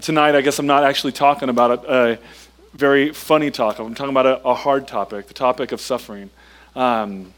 tonight, 0.00 0.34
I 0.34 0.40
guess 0.40 0.58
I'm 0.58 0.66
not 0.66 0.84
actually 0.84 1.12
talking 1.12 1.48
about 1.48 1.84
a, 1.84 2.12
a 2.12 2.18
very 2.74 3.12
funny 3.12 3.50
topic. 3.50 3.80
I'm 3.80 3.94
talking 3.94 4.10
about 4.10 4.26
a, 4.26 4.42
a, 4.44 4.54
hard 4.54 4.88
topic, 4.88 5.28
the 5.28 5.34
topic 5.34 5.72
of 5.72 5.80
suffering. 5.80 6.30
Um, 6.74 7.34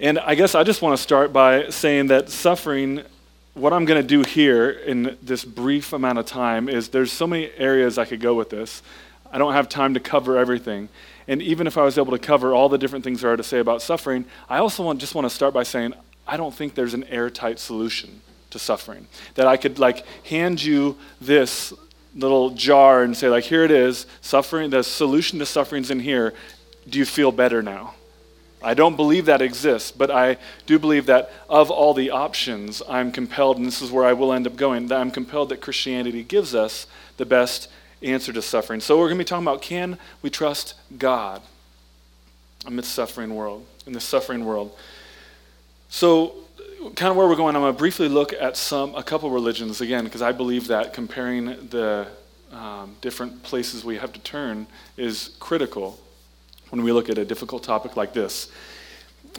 and 0.00 0.18
I 0.18 0.34
guess 0.34 0.54
I 0.54 0.64
just 0.64 0.82
want 0.82 0.96
to 0.96 1.02
start 1.02 1.32
by 1.32 1.70
saying 1.70 2.08
that 2.08 2.30
suffering, 2.30 3.02
what 3.54 3.72
I'm 3.72 3.84
going 3.84 4.00
to 4.00 4.06
do 4.06 4.22
here 4.22 4.70
in 4.70 5.16
this 5.22 5.44
brief 5.44 5.92
amount 5.92 6.18
of 6.18 6.26
time 6.26 6.68
is 6.68 6.88
there's 6.88 7.12
so 7.12 7.26
many 7.26 7.50
areas 7.56 7.98
I 7.98 8.04
could 8.04 8.20
go 8.20 8.34
with 8.34 8.50
this. 8.50 8.82
I 9.30 9.38
don't 9.38 9.52
have 9.52 9.68
time 9.68 9.94
to 9.94 10.00
cover 10.00 10.38
everything. 10.38 10.88
And 11.26 11.42
even 11.42 11.66
if 11.66 11.76
I 11.76 11.82
was 11.82 11.98
able 11.98 12.12
to 12.12 12.18
cover 12.18 12.54
all 12.54 12.68
the 12.68 12.78
different 12.78 13.04
things 13.04 13.20
there 13.20 13.32
are 13.32 13.36
to 13.36 13.42
say 13.42 13.58
about 13.58 13.82
suffering, 13.82 14.24
I 14.48 14.58
also 14.58 14.82
want, 14.82 15.00
just 15.00 15.14
want 15.14 15.26
to 15.26 15.34
start 15.34 15.52
by 15.52 15.62
saying 15.62 15.94
I 16.26 16.36
don't 16.36 16.54
think 16.54 16.74
there's 16.74 16.94
an 16.94 17.04
airtight 17.04 17.58
solution 17.58 18.22
to 18.50 18.58
suffering. 18.58 19.06
That 19.34 19.46
I 19.46 19.56
could 19.56 19.78
like 19.78 20.04
hand 20.26 20.62
you 20.62 20.96
this 21.20 21.72
little 22.14 22.50
jar 22.50 23.02
and 23.02 23.16
say 23.16 23.28
like 23.28 23.44
here 23.44 23.64
it 23.64 23.70
is, 23.70 24.06
suffering 24.20 24.70
the 24.70 24.82
solution 24.82 25.38
to 25.38 25.46
suffering's 25.46 25.90
in 25.90 26.00
here. 26.00 26.34
Do 26.88 26.98
you 26.98 27.04
feel 27.04 27.32
better 27.32 27.62
now? 27.62 27.94
I 28.60 28.74
don't 28.74 28.96
believe 28.96 29.26
that 29.26 29.40
exists, 29.40 29.92
but 29.92 30.10
I 30.10 30.36
do 30.66 30.78
believe 30.78 31.06
that 31.06 31.30
of 31.48 31.70
all 31.70 31.94
the 31.94 32.10
options, 32.10 32.82
I'm 32.88 33.12
compelled, 33.12 33.58
and 33.58 33.66
this 33.66 33.80
is 33.80 33.92
where 33.92 34.04
I 34.04 34.14
will 34.14 34.32
end 34.32 34.48
up 34.48 34.56
going, 34.56 34.88
that 34.88 35.00
I'm 35.00 35.12
compelled 35.12 35.50
that 35.50 35.60
Christianity 35.60 36.24
gives 36.24 36.56
us 36.56 36.86
the 37.18 37.26
best 37.26 37.68
answer 38.02 38.32
to 38.32 38.42
suffering. 38.42 38.80
So 38.80 38.98
we're 38.98 39.06
going 39.06 39.18
to 39.18 39.24
be 39.24 39.28
talking 39.28 39.46
about 39.46 39.62
can 39.62 39.98
we 40.22 40.30
trust 40.30 40.74
God 40.96 41.42
amidst 42.66 42.92
suffering 42.92 43.34
world, 43.34 43.64
in 43.86 43.92
the 43.92 44.00
suffering 44.00 44.44
world. 44.44 44.76
So 45.88 46.34
kind 46.94 47.10
of 47.10 47.16
where 47.16 47.28
we're 47.28 47.36
going, 47.36 47.56
I'm 47.56 47.62
going 47.62 47.72
to 47.74 47.78
briefly 47.78 48.08
look 48.08 48.32
at 48.32 48.56
some 48.56 48.94
a 48.94 49.02
couple 49.02 49.30
religions 49.30 49.80
again, 49.80 50.04
because 50.04 50.22
I 50.22 50.32
believe 50.32 50.68
that 50.68 50.92
comparing 50.92 51.46
the 51.68 52.08
um, 52.52 52.96
different 53.00 53.42
places 53.42 53.84
we 53.84 53.96
have 53.96 54.12
to 54.12 54.20
turn 54.20 54.66
is 54.96 55.36
critical 55.38 55.98
when 56.70 56.82
we 56.82 56.92
look 56.92 57.08
at 57.08 57.18
a 57.18 57.24
difficult 57.24 57.62
topic 57.62 57.96
like 57.96 58.12
this. 58.12 58.50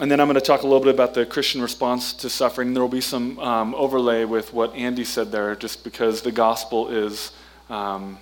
And 0.00 0.10
then 0.10 0.20
I'm 0.20 0.28
going 0.28 0.36
to 0.36 0.40
talk 0.40 0.62
a 0.62 0.66
little 0.66 0.80
bit 0.82 0.94
about 0.94 1.14
the 1.14 1.26
Christian 1.26 1.60
response 1.60 2.12
to 2.14 2.30
suffering. 2.30 2.72
There 2.72 2.82
will 2.82 2.88
be 2.88 3.00
some 3.00 3.38
um, 3.38 3.74
overlay 3.74 4.24
with 4.24 4.52
what 4.52 4.74
Andy 4.74 5.04
said 5.04 5.30
there, 5.30 5.54
just 5.54 5.84
because 5.84 6.22
the 6.22 6.32
gospel 6.32 6.88
is 6.88 7.32
um, 7.68 8.18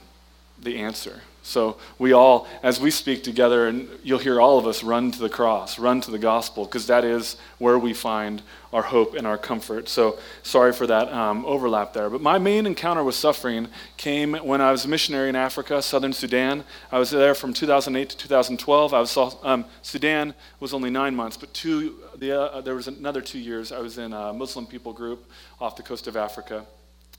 the 0.61 0.79
answer. 0.79 1.23
So 1.49 1.79
we 1.99 2.13
all, 2.13 2.47
as 2.63 2.79
we 2.79 2.91
speak 2.91 3.25
together, 3.25 3.69
and 3.69 3.89
you'll 4.03 4.19
hear 4.19 4.39
all 4.39 4.59
of 4.59 4.67
us 4.67 4.85
run 4.85 5.11
to 5.13 5.19
the 5.19 5.31
cross, 5.31 5.79
run 5.79 6.03
to 6.03 6.11
the 6.11 6.19
gospel, 6.19 6.67
because 6.67 6.87
that 6.89 7.05
is 7.05 7.37
where 7.57 7.79
we 7.79 7.95
find 7.95 8.43
our 8.71 8.83
hope 8.83 9.15
and 9.15 9.27
our 9.27 9.39
comfort. 9.39 9.89
So 9.89 10.19
sorry 10.43 10.75
for 10.75 10.87
that 10.87 11.11
um, 11.11 11.47
overlap 11.47 11.95
there. 11.95 12.11
But 12.11 12.21
my 12.21 12.37
main 12.37 12.67
encounter 12.67 13.03
with 13.03 13.15
suffering 13.15 13.69
came 13.97 14.35
when 14.35 14.61
I 14.61 14.73
was 14.73 14.85
a 14.85 14.89
missionary 14.89 15.31
in 15.31 15.37
Africa, 15.37 15.81
southern 15.81 16.13
Sudan. 16.13 16.65
I 16.93 16.99
was 16.99 17.11
there 17.11 17.35
from 17.35 17.55
2008 17.55 18.11
to 18.11 18.17
2012. 18.17 18.93
I 18.93 19.01
was 19.01 19.17
um, 19.43 19.65
Sudan 19.81 20.35
was 20.61 20.75
only 20.75 20.91
nine 20.91 21.17
months, 21.17 21.39
but 21.39 21.55
two, 21.55 21.95
the, 22.19 22.39
uh, 22.39 22.61
there 22.61 22.75
was 22.75 22.89
another 22.89 23.23
two 23.23 23.39
years. 23.39 23.73
I 23.73 23.79
was 23.79 23.97
in 23.97 24.13
a 24.13 24.35
Muslim 24.35 24.67
people 24.67 24.93
group 24.93 25.31
off 25.61 25.77
the 25.77 25.83
coast 25.83 26.07
of 26.07 26.17
Africa 26.17 26.67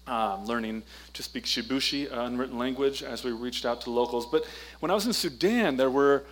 um, 0.10 0.46
learning 0.46 0.84
to 1.14 1.24
speak 1.24 1.46
Shibushi, 1.46 2.12
uh, 2.12 2.22
unwritten 2.22 2.58
language, 2.58 3.04
as 3.04 3.24
we 3.24 3.32
reached 3.32 3.66
out 3.66 3.82
to 3.82 3.92
locals. 3.92 4.26
But 4.26 4.46
when 4.80 4.92
I 4.92 4.96
was 4.96 5.06
in 5.06 5.14
Sudan, 5.14 5.78
there 5.78 5.92
were 5.92 6.24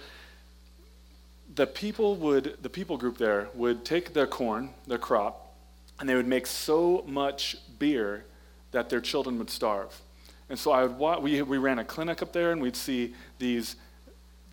the 1.56 1.68
people 1.68 2.16
would 2.16 2.58
the 2.62 2.70
people 2.70 2.98
group 2.98 3.18
there 3.18 3.50
would 3.54 3.86
take 3.86 4.14
their 4.14 4.28
corn, 4.28 4.72
their 4.88 4.98
crop, 4.98 5.54
and 6.00 6.10
they 6.10 6.16
would 6.16 6.28
make 6.28 6.48
so 6.48 7.04
much 7.08 7.58
beer 7.80 8.26
that 8.72 8.90
their 8.90 9.02
children 9.02 9.38
would 9.38 9.50
starve. 9.50 10.02
And 10.50 10.58
so 10.58 10.72
I 10.72 10.86
would 10.86 11.24
we 11.24 11.42
we 11.42 11.58
ran 11.58 11.80
a 11.80 11.86
clinic 11.86 12.22
up 12.22 12.34
there, 12.34 12.52
and 12.52 12.62
we'd 12.62 12.76
see 12.76 13.14
these 13.40 13.76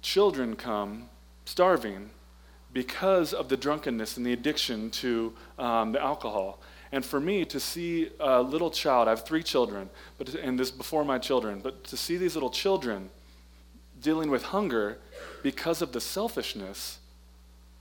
children 0.03 0.55
come 0.55 1.09
starving 1.47 2.11
because 2.73 3.33
of 3.33 3.49
the 3.49 3.57
drunkenness 3.57 4.17
and 4.17 4.27
the 4.27 4.33
addiction 4.33 4.91
to 4.91 5.33
um, 5.59 5.93
the 5.93 6.03
alcohol. 6.03 6.59
And 6.95 7.05
for 7.05 7.19
me 7.19 7.45
to 7.47 7.59
see 7.59 8.11
a 8.21 8.41
little 8.41 8.71
child, 8.71 9.09
I 9.09 9.11
have 9.11 9.27
three 9.27 9.43
children, 9.43 9.91
but 10.17 10.33
and 10.37 10.57
this 10.57 10.71
before 10.71 11.05
my 11.05 11.19
children, 11.19 11.59
but 11.61 11.83
to 11.87 11.97
see 11.97 12.17
these 12.17 12.37
little 12.37 12.51
children 12.51 13.11
dealing 14.01 14.31
with 14.31 14.45
hunger 14.45 14.99
because 15.43 15.83
of 15.83 15.91
the 15.91 16.01
selfishness 16.01 17.01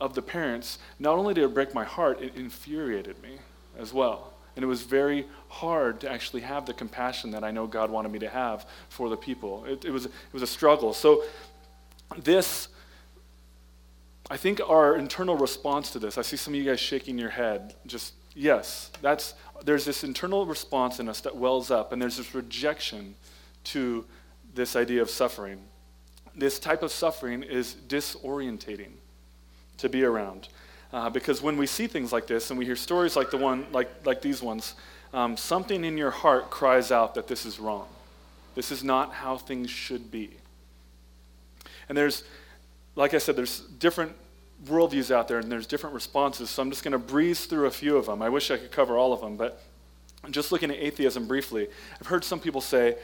of 0.01 0.15
the 0.15 0.23
parents, 0.23 0.79
not 0.97 1.19
only 1.19 1.35
did 1.35 1.43
it 1.43 1.53
break 1.53 1.75
my 1.75 1.83
heart, 1.83 2.23
it 2.23 2.33
infuriated 2.35 3.21
me 3.21 3.37
as 3.77 3.93
well. 3.93 4.33
And 4.55 4.63
it 4.63 4.67
was 4.67 4.81
very 4.81 5.27
hard 5.47 6.01
to 6.01 6.11
actually 6.11 6.41
have 6.41 6.65
the 6.65 6.73
compassion 6.73 7.29
that 7.31 7.43
I 7.43 7.51
know 7.51 7.67
God 7.67 7.91
wanted 7.91 8.11
me 8.11 8.17
to 8.17 8.29
have 8.29 8.65
for 8.89 9.09
the 9.09 9.17
people. 9.17 9.63
It, 9.65 9.85
it, 9.85 9.91
was, 9.91 10.05
it 10.05 10.11
was 10.31 10.41
a 10.41 10.47
struggle. 10.47 10.91
So, 10.91 11.23
this, 12.17 12.67
I 14.31 14.37
think 14.37 14.59
our 14.67 14.95
internal 14.95 15.37
response 15.37 15.91
to 15.91 15.99
this, 15.99 16.17
I 16.17 16.23
see 16.23 16.35
some 16.35 16.55
of 16.55 16.59
you 16.59 16.65
guys 16.65 16.79
shaking 16.79 17.19
your 17.19 17.29
head, 17.29 17.75
just 17.85 18.13
Yes, 18.35 18.91
that's, 19.01 19.35
there's 19.63 19.85
this 19.85 20.03
internal 20.03 20.45
response 20.45 20.99
in 20.99 21.07
us 21.07 21.21
that 21.21 21.35
wells 21.35 21.69
up, 21.69 21.91
and 21.91 22.01
there's 22.01 22.17
this 22.17 22.33
rejection 22.33 23.15
to 23.65 24.05
this 24.53 24.75
idea 24.75 25.01
of 25.01 25.09
suffering. 25.09 25.59
This 26.35 26.59
type 26.59 26.83
of 26.83 26.91
suffering 26.91 27.43
is 27.43 27.75
disorientating 27.87 28.93
to 29.77 29.89
be 29.89 30.03
around. 30.03 30.47
Uh, 30.93 31.09
because 31.09 31.41
when 31.41 31.57
we 31.57 31.65
see 31.65 31.87
things 31.87 32.13
like 32.13 32.27
this 32.27 32.51
and 32.51 32.59
we 32.59 32.65
hear 32.65 32.75
stories 32.75 33.15
like 33.15 33.31
the 33.31 33.37
one 33.37 33.65
like, 33.71 33.89
like 34.05 34.21
these 34.21 34.43
ones 34.43 34.75
um, 35.11 35.35
something 35.35 35.83
in 35.83 35.97
your 35.97 36.11
heart 36.11 36.51
cries 36.51 36.91
out 36.91 37.15
that 37.15 37.27
this 37.27 37.47
is 37.47 37.59
wrong 37.59 37.87
this 38.53 38.71
is 38.71 38.83
not 38.83 39.11
how 39.11 39.35
things 39.35 39.71
should 39.71 40.11
be 40.11 40.29
and 41.89 41.97
there's 41.97 42.23
like 42.95 43.15
i 43.15 43.17
said 43.17 43.35
there's 43.35 43.61
different 43.79 44.13
worldviews 44.65 45.11
out 45.11 45.27
there, 45.27 45.39
and 45.39 45.51
there's 45.51 45.67
different 45.67 45.93
responses. 45.93 46.49
So 46.49 46.61
I'm 46.61 46.69
just 46.69 46.83
going 46.83 46.93
to 46.93 46.97
breeze 46.97 47.45
through 47.45 47.65
a 47.65 47.71
few 47.71 47.97
of 47.97 48.05
them. 48.05 48.21
I 48.21 48.29
wish 48.29 48.51
I 48.51 48.57
could 48.57 48.71
cover 48.71 48.97
all 48.97 49.13
of 49.13 49.21
them, 49.21 49.35
but 49.35 49.61
I'm 50.23 50.31
just 50.31 50.51
looking 50.51 50.71
at 50.71 50.77
atheism 50.77 51.27
briefly, 51.27 51.67
I've 51.99 52.07
heard 52.07 52.23
some 52.23 52.39
people 52.39 52.61
say, 52.61 52.95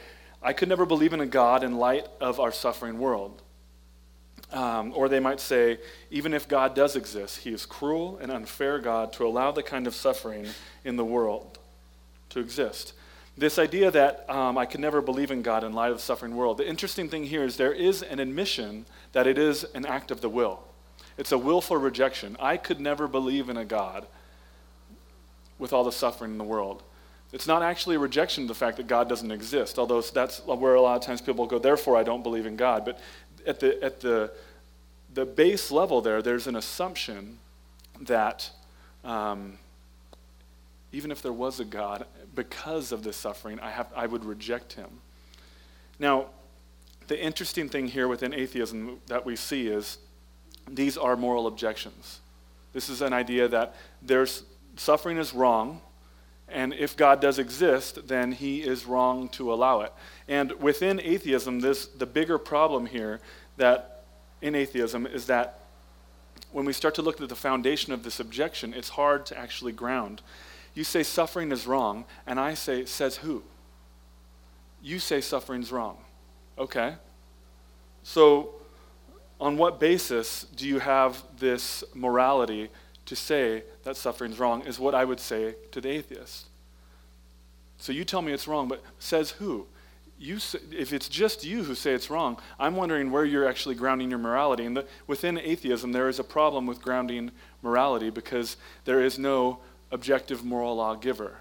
I 0.42 0.53
could 0.53 0.70
never 0.70 0.86
believe 0.86 1.12
in 1.12 1.20
a 1.20 1.25
God 1.25 1.64
in 1.64 1.75
light 1.75 2.08
of 2.22 2.40
our 2.40 2.52
suffering 2.52 2.97
world. 2.97 3.42
Um, 4.52 4.94
or 4.96 5.09
they 5.09 5.20
might 5.20 5.40
say, 5.40 5.80
even 6.09 6.34
if 6.34 6.47
God 6.47 6.74
does 6.74 6.96
exist, 6.96 7.40
he 7.40 7.52
is 7.52 7.66
cruel 7.66 8.18
and 8.22 8.31
unfair 8.31 8.80
God 8.80 9.12
to 9.14 9.28
allow 9.28 9.52
the 9.52 9.62
kind 9.62 9.86
of 9.86 9.94
suffering 9.94 10.47
in 10.86 10.96
the 10.96 11.06
world 11.06 11.59
to 12.30 12.40
exist. 12.40 12.94
This 13.38 13.59
idea 13.59 13.91
that 13.91 14.28
um, 14.30 14.58
I 14.58 14.66
could 14.66 14.80
never 14.80 15.02
believe 15.02 15.30
in 15.30 15.41
God 15.41 15.64
in 15.64 15.74
light 15.74 15.91
of 15.91 15.97
the 15.97 16.03
suffering 16.03 16.36
world. 16.36 16.58
The 16.58 16.68
interesting 16.68 17.09
thing 17.09 17.26
here 17.26 17.44
is 17.44 17.58
there 17.58 17.74
is 17.74 18.02
an 18.02 18.20
admission 18.20 18.86
that 19.12 19.28
it 19.28 19.38
is 19.38 19.66
an 19.76 19.86
act 19.86 20.09
of 20.09 20.22
the 20.22 20.30
will. 20.30 20.64
It's 21.19 21.34
a 21.34 21.38
willful 21.38 21.75
rejection. 21.75 22.38
I 22.40 22.56
could 22.56 22.80
never 22.80 23.06
believe 23.06 23.50
in 23.50 23.57
a 23.57 23.66
God 23.66 24.07
with 25.57 25.74
all 25.74 25.84
the 25.84 25.91
suffering 25.91 26.31
in 26.31 26.38
the 26.38 26.46
world. 26.46 26.81
It's 27.34 27.46
not 27.46 27.62
actually 27.62 27.97
a 27.97 28.00
rejection 28.00 28.46
of 28.46 28.47
the 28.47 28.56
fact 28.56 28.78
that 28.78 28.88
God 28.88 29.09
doesn't 29.09 29.29
exist, 29.29 29.78
although 29.78 30.00
that's 30.00 30.40
where 30.46 30.75
a 30.75 30.81
lot 30.81 30.96
of 30.96 31.03
times 31.03 31.19
people 31.19 31.46
go, 31.46 31.59
therefore 31.59 31.97
I 31.97 32.03
don't 32.03 32.24
believe 32.24 32.46
in 32.46 32.56
God. 32.56 32.85
But 32.85 33.02
at 33.46 33.59
the, 33.59 33.84
at 33.84 34.00
the, 34.00 34.31
the 35.13 35.25
base 35.25 35.72
level 35.72 36.00
there, 36.00 36.22
there's 36.22 36.47
an 36.47 36.56
assumption 36.56 37.38
that 38.00 38.50
um, 39.03 39.58
even 40.94 41.12
if 41.12 41.22
there 41.22 41.34
was 41.34 41.59
a 41.59 41.66
God, 41.66 42.06
because 42.34 42.94
of 42.94 43.03
this 43.03 43.18
suffering, 43.18 43.59
I, 43.59 43.72
have, 43.72 43.88
I 43.94 44.06
would 44.06 44.24
reject 44.24 44.72
him. 44.72 44.90
Now, 46.00 46.28
the 47.08 47.22
interesting 47.22 47.68
thing 47.68 47.90
here 47.90 48.08
within 48.08 48.34
atheism 48.34 49.02
that 49.08 49.25
we 49.25 49.35
see 49.35 49.68
is 49.68 49.97
these 50.75 50.97
are 50.97 51.16
moral 51.16 51.47
objections. 51.47 52.19
This 52.74 52.90
is 52.90 53.02
an 53.02 53.13
idea 53.13 53.47
that 53.47 53.75
there's 54.02 54.44
suffering 54.75 55.18
is 55.18 55.34
wrong, 55.34 55.81
and 56.47 56.74
if 56.74 56.96
God 56.96 57.22
does 57.22 57.40
exist, 57.40 58.07
then 58.07 58.31
he 58.31 58.62
is 58.62 58.85
wrong 58.85 59.29
to 59.29 59.53
allow 59.53 59.81
it. 59.81 59.94
And 60.28 60.52
within 60.53 60.99
atheism, 61.02 61.59
this 61.59 61.85
the 61.85 62.05
bigger 62.05 62.38
problem 62.38 62.85
here 62.85 63.20
that 63.58 64.03
in 64.41 64.55
atheism 64.55 65.05
is 65.05 65.26
that 65.28 65.59
when 66.52 66.66
we 66.66 66.73
start 66.73 66.96
to 66.96 67.02
look 67.02 67.22
at 67.22 67.29
the 67.29 67.35
foundation 67.35 67.93
of 67.93 68.03
this 68.03 68.20
objection, 68.20 68.73
it's 68.73 68.90
hard 68.90 69.26
to 69.28 69.38
actually 69.38 69.72
ground. 69.72 70.22
You 70.73 70.84
say 70.84 71.03
suffering 71.03 71.52
is 71.52 71.67
wrong, 71.67 72.05
and 72.26 72.40
I 72.40 72.53
say, 72.53 72.85
says 72.85 73.17
who? 73.17 73.43
You 74.82 74.99
say 74.99 75.22
suffering's 75.22 75.72
wrong. 75.72 75.97
Okay. 76.58 76.96
So 78.03 78.52
on 79.40 79.58
what 79.58 79.80
basis 79.80 80.46
do 80.56 80.68
you 80.68 80.80
have 80.80 81.24
this 81.38 81.84
morality 81.94 82.70
to 83.06 83.16
say 83.16 83.64
that 83.84 83.96
suffering's 83.96 84.40
wrong? 84.40 84.62
Is 84.66 84.80
what 84.80 84.94
I 84.94 85.06
would 85.06 85.20
say 85.20 85.56
to 85.72 85.82
the 85.82 85.90
atheist. 85.90 86.46
So 87.78 87.94
you 87.94 88.03
tell 88.03 88.22
me 88.22 88.34
it's 88.34 88.47
wrong, 88.47 88.68
but 88.68 88.84
says 89.00 89.32
who? 89.32 89.66
You, 90.20 90.36
if 90.72 90.91
it's 90.91 91.08
just 91.08 91.46
you 91.46 91.64
who 91.64 91.76
say 91.76 91.94
it's 91.94 92.09
wrong, 92.09 92.38
I'm 92.59 92.76
wondering 92.76 93.09
where 93.09 93.24
you're 93.24 93.47
actually 93.47 93.76
grounding 93.76 94.09
your 94.09 94.20
morality. 94.20 94.66
And 94.66 94.76
the, 94.76 94.86
within 95.08 95.38
atheism, 95.38 95.94
there 95.94 96.09
is 96.09 96.20
a 96.20 96.26
problem 96.26 96.66
with 96.66 96.82
grounding 96.82 97.32
morality 97.62 98.09
because 98.09 98.58
there 98.84 99.00
is 99.00 99.18
no 99.18 99.59
objective 99.91 100.44
moral 100.44 100.76
lawgiver. 100.76 101.38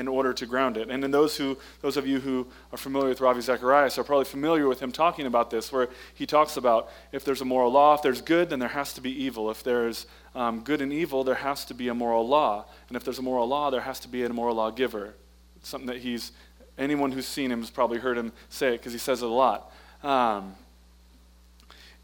In 0.00 0.08
order 0.08 0.32
to 0.32 0.46
ground 0.46 0.78
it. 0.78 0.88
And 0.88 1.02
then 1.02 1.10
those 1.10 1.36
who 1.36 1.58
those 1.82 1.98
of 1.98 2.06
you 2.06 2.20
who 2.20 2.46
are 2.72 2.78
familiar 2.78 3.10
with 3.10 3.20
Ravi 3.20 3.42
Zacharias 3.42 3.98
are 3.98 4.04
probably 4.04 4.24
familiar 4.24 4.66
with 4.66 4.80
him 4.80 4.90
talking 4.90 5.26
about 5.26 5.50
this, 5.50 5.70
where 5.70 5.90
he 6.14 6.24
talks 6.24 6.56
about 6.56 6.90
if 7.12 7.22
there's 7.22 7.42
a 7.42 7.44
moral 7.44 7.70
law, 7.70 7.94
if 7.94 8.02
there's 8.02 8.22
good, 8.22 8.48
then 8.48 8.58
there 8.58 8.70
has 8.70 8.94
to 8.94 9.02
be 9.02 9.10
evil. 9.10 9.50
If 9.50 9.62
there's 9.62 10.06
um, 10.34 10.60
good 10.60 10.80
and 10.80 10.90
evil, 10.90 11.22
there 11.22 11.34
has 11.34 11.66
to 11.66 11.74
be 11.74 11.88
a 11.88 11.94
moral 11.94 12.26
law. 12.26 12.64
And 12.88 12.96
if 12.96 13.04
there's 13.04 13.18
a 13.18 13.22
moral 13.22 13.46
law, 13.46 13.70
there 13.70 13.82
has 13.82 14.00
to 14.00 14.08
be 14.08 14.24
a 14.24 14.28
moral 14.30 14.56
lawgiver. 14.56 15.14
It's 15.56 15.68
something 15.68 15.88
that 15.88 15.98
he's 15.98 16.32
anyone 16.78 17.12
who's 17.12 17.26
seen 17.28 17.52
him 17.52 17.60
has 17.60 17.70
probably 17.70 17.98
heard 17.98 18.16
him 18.16 18.32
say 18.48 18.68
it 18.68 18.78
because 18.78 18.94
he 18.94 18.98
says 18.98 19.22
it 19.22 19.26
a 19.26 19.28
lot. 19.28 19.70
Um, 20.02 20.54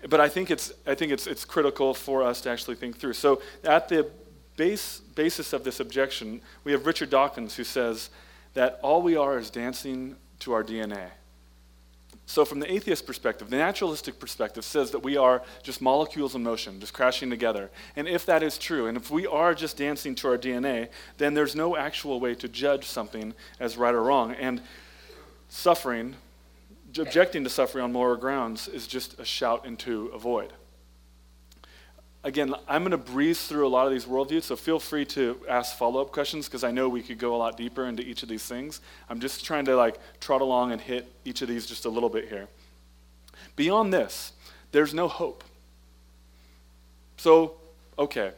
but 0.07 0.21
I 0.21 0.29
think 0.29 0.51
it's 0.51 0.71
I 0.87 0.95
think 0.95 1.13
it's 1.13 1.27
it's 1.27 1.47
critical 1.47 1.95
for 1.95 2.23
us 2.23 2.43
to 2.43 2.51
actually 2.51 2.77
think 2.77 2.99
through. 2.99 3.15
So 3.15 3.41
at 3.65 3.89
the 3.89 4.11
base 4.57 5.01
basis 5.15 5.53
of 5.53 5.65
this 5.65 5.81
objection, 5.81 6.41
we 6.65 6.73
have 6.73 6.87
Richard 6.87 7.11
Dawkins 7.11 7.55
who 7.55 7.65
says 7.65 8.11
that 8.55 8.79
all 8.83 9.03
we 9.03 9.17
are 9.17 9.39
is 9.39 9.51
dancing 9.51 10.17
to 10.41 10.53
our 10.53 10.65
DNA. 10.65 11.11
So, 12.29 12.45
from 12.45 12.59
the 12.59 12.71
atheist 12.73 13.07
perspective, 13.07 13.51
the 13.51 13.57
naturalistic 13.57 14.19
perspective 14.19 14.65
says 14.65 14.91
that 14.91 14.99
we 14.99 15.17
are 15.17 15.43
just 15.63 15.81
molecules 15.81 16.35
in 16.35 16.43
motion, 16.43 16.81
just 16.81 16.93
crashing 16.93 17.31
together. 17.31 17.71
And 17.95 18.09
if 18.09 18.27
that 18.27 18.43
is 18.43 18.59
true, 18.59 18.89
and 18.89 18.97
if 18.97 19.13
we 19.13 19.29
are 19.29 19.55
just 19.55 19.77
dancing 19.77 20.17
to 20.17 20.29
our 20.29 20.39
DNA, 20.39 20.89
then 21.19 21.35
there's 21.35 21.55
no 21.55 21.77
actual 21.77 22.19
way 22.19 22.35
to 22.35 22.49
judge 22.49 22.85
something 22.85 23.33
as 23.61 23.77
right 23.77 23.95
or 23.95 24.03
wrong. 24.03 24.33
And 24.33 24.61
suffering, 25.49 26.17
objecting 26.99 27.45
to 27.45 27.51
suffering 27.51 27.85
on 27.85 27.93
moral 27.93 28.17
grounds, 28.17 28.67
is 28.67 28.89
just 28.89 29.21
a 29.21 29.25
shout 29.25 29.65
into 29.65 30.07
a 30.09 30.19
void 30.19 30.53
again, 32.27 32.53
I'm 32.67 32.83
going 32.83 32.91
to 32.91 32.99
breeze 32.99 33.47
through 33.47 33.67
a 33.67 33.71
lot 33.71 33.87
of 33.87 33.93
these 33.93 34.05
worldviews, 34.05 34.43
so 34.43 34.57
feel 34.57 34.81
free 34.81 35.05
to 35.07 35.39
ask 35.49 35.79
follow 35.79 36.01
up 36.03 36.11
questions 36.11 36.47
because 36.47 36.65
I 36.65 36.73
know 36.73 36.89
we 36.89 37.01
could 37.01 37.19
go 37.19 37.37
a 37.37 37.39
lot 37.39 37.57
deeper 37.57 37.87
into 37.87 38.03
each 38.03 38.25
of 38.25 38.29
these 38.29 38.45
things. 38.45 38.81
I'm 39.09 39.21
just 39.21 39.45
trying 39.45 39.65
to 39.67 39.77
like 39.77 39.97
trot 40.19 40.41
along 40.41 40.73
and 40.73 40.81
hit 40.81 41.11
each 41.25 41.41
of 41.43 41.49
these 41.49 41.67
just 41.67 41.85
a 41.85 41.89
little 41.89 42.09
bit 42.09 42.29
here. 42.29 42.49
Beyond 43.55 43.95
this, 43.95 44.33
there's 44.73 44.93
no 44.93 45.07
hope. 45.07 45.45
So, 47.17 47.55
okay, 47.97 48.33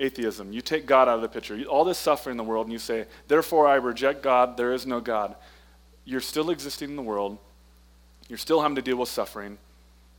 atheism. 0.00 0.52
You 0.52 0.60
take 0.60 0.84
God 0.84 1.08
out 1.08 1.14
of 1.14 1.22
the 1.22 1.28
picture. 1.28 1.62
All 1.64 1.84
this 1.84 1.98
suffering 1.98 2.32
in 2.32 2.36
the 2.36 2.44
world, 2.44 2.66
and 2.66 2.72
you 2.72 2.80
say, 2.80 3.06
therefore 3.28 3.68
I 3.68 3.76
reject 3.76 4.22
God, 4.22 4.56
there 4.56 4.72
is 4.72 4.86
no 4.86 5.00
God. 5.00 5.36
You're 6.04 6.20
still 6.20 6.50
existing 6.50 6.90
in 6.90 6.96
the 6.96 7.02
world. 7.02 7.38
You're 8.28 8.38
still 8.38 8.60
having 8.60 8.74
to 8.74 8.82
deal 8.82 8.96
with 8.96 9.08
suffering. 9.08 9.56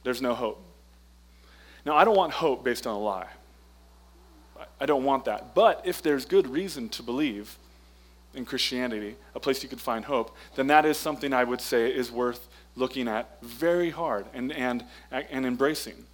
There's 0.04 0.22
no 0.22 0.34
hope. 0.34 0.64
Now, 1.86 1.96
I 1.96 2.04
don't 2.04 2.16
want 2.16 2.34
hope 2.34 2.64
based 2.64 2.86
on 2.86 2.96
a 2.96 3.00
lie. 3.00 3.28
I 4.80 4.86
don't 4.86 5.04
want 5.04 5.26
that. 5.26 5.56
But 5.56 5.82
if 5.86 6.02
there's 6.02 6.26
good 6.26 6.48
reason 6.48 6.90
to 6.90 7.04
believe 7.04 7.58
in 8.34 8.46
Christianity, 8.46 9.16
a 9.36 9.40
place 9.40 9.64
you 9.64 9.70
could 9.70 9.82
find 9.82 10.06
hope, 10.06 10.36
then 10.56 10.68
that 10.68 10.86
is 10.86 10.98
something 10.98 11.34
I 11.34 11.44
would 11.44 11.62
say 11.62 11.90
is 11.94 12.12
worth 12.12 12.48
looking 12.76 13.08
at 13.08 13.42
very 13.42 13.90
hard 13.90 14.26
and, 14.34 14.52
and, 14.52 14.86
and 15.12 15.46
embracing. 15.46 16.06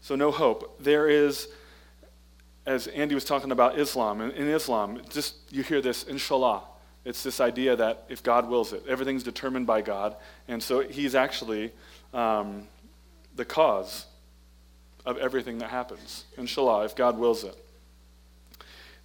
So, 0.00 0.16
no 0.16 0.30
hope. 0.30 0.80
There 0.80 1.08
is, 1.08 1.48
as 2.66 2.86
Andy 2.88 3.14
was 3.14 3.24
talking 3.24 3.52
about 3.52 3.78
Islam, 3.78 4.20
in, 4.20 4.30
in 4.32 4.48
Islam, 4.48 5.00
just 5.10 5.36
you 5.50 5.62
hear 5.62 5.80
this, 5.80 6.04
inshallah. 6.04 6.62
It's 7.04 7.22
this 7.22 7.40
idea 7.40 7.76
that 7.76 8.04
if 8.08 8.22
God 8.22 8.48
wills 8.48 8.72
it, 8.72 8.84
everything's 8.86 9.22
determined 9.22 9.66
by 9.66 9.80
God. 9.80 10.16
And 10.48 10.62
so 10.62 10.80
he's 10.80 11.14
actually 11.14 11.72
um, 12.12 12.68
the 13.36 13.44
cause 13.44 14.06
of 15.06 15.18
everything 15.18 15.58
that 15.58 15.70
happens. 15.70 16.24
Inshallah, 16.36 16.84
if 16.84 16.94
God 16.94 17.18
wills 17.18 17.44
it. 17.44 17.56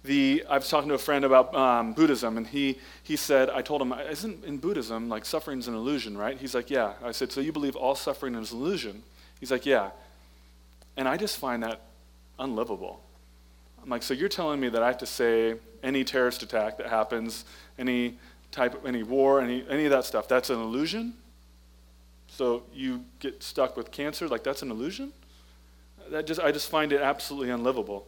The, 0.04 0.44
I 0.48 0.58
was 0.58 0.68
talking 0.68 0.88
to 0.88 0.94
a 0.94 0.98
friend 0.98 1.24
about 1.24 1.52
um, 1.54 1.92
Buddhism, 1.92 2.36
and 2.36 2.46
he, 2.46 2.78
he 3.02 3.16
said, 3.16 3.50
I 3.50 3.60
told 3.60 3.82
him, 3.82 3.92
isn't 3.92 4.44
in 4.44 4.58
Buddhism, 4.58 5.08
like 5.08 5.24
suffering's 5.24 5.66
an 5.66 5.74
illusion, 5.74 6.16
right? 6.16 6.38
He's 6.38 6.54
like, 6.54 6.70
yeah. 6.70 6.92
I 7.02 7.10
said, 7.10 7.32
so 7.32 7.40
you 7.40 7.50
believe 7.50 7.74
all 7.74 7.96
suffering 7.96 8.36
is 8.36 8.52
illusion? 8.52 9.02
He's 9.40 9.50
like, 9.50 9.66
yeah. 9.66 9.90
And 10.96 11.08
I 11.08 11.16
just 11.16 11.38
find 11.38 11.62
that 11.64 11.80
unlivable. 12.38 13.00
I'm 13.82 13.88
like, 13.88 14.02
so 14.02 14.14
you're 14.14 14.28
telling 14.28 14.60
me 14.60 14.68
that 14.68 14.82
I 14.82 14.86
have 14.86 14.98
to 14.98 15.06
say 15.06 15.56
any 15.82 16.04
terrorist 16.04 16.42
attack 16.42 16.78
that 16.78 16.86
happens, 16.86 17.44
any 17.78 18.18
type 18.52 18.74
of, 18.74 18.86
any 18.86 19.02
war, 19.02 19.40
any, 19.40 19.64
any 19.68 19.86
of 19.86 19.90
that 19.90 20.04
stuff, 20.04 20.28
that's 20.28 20.50
an 20.50 20.60
illusion? 20.60 21.14
So 22.36 22.64
you 22.74 23.02
get 23.18 23.42
stuck 23.42 23.78
with 23.78 23.90
cancer, 23.90 24.28
like 24.28 24.44
that's 24.44 24.60
an 24.60 24.70
illusion? 24.70 25.14
That 26.10 26.26
just, 26.26 26.38
I 26.38 26.52
just 26.52 26.68
find 26.68 26.92
it 26.92 27.00
absolutely 27.00 27.48
unlivable. 27.48 28.06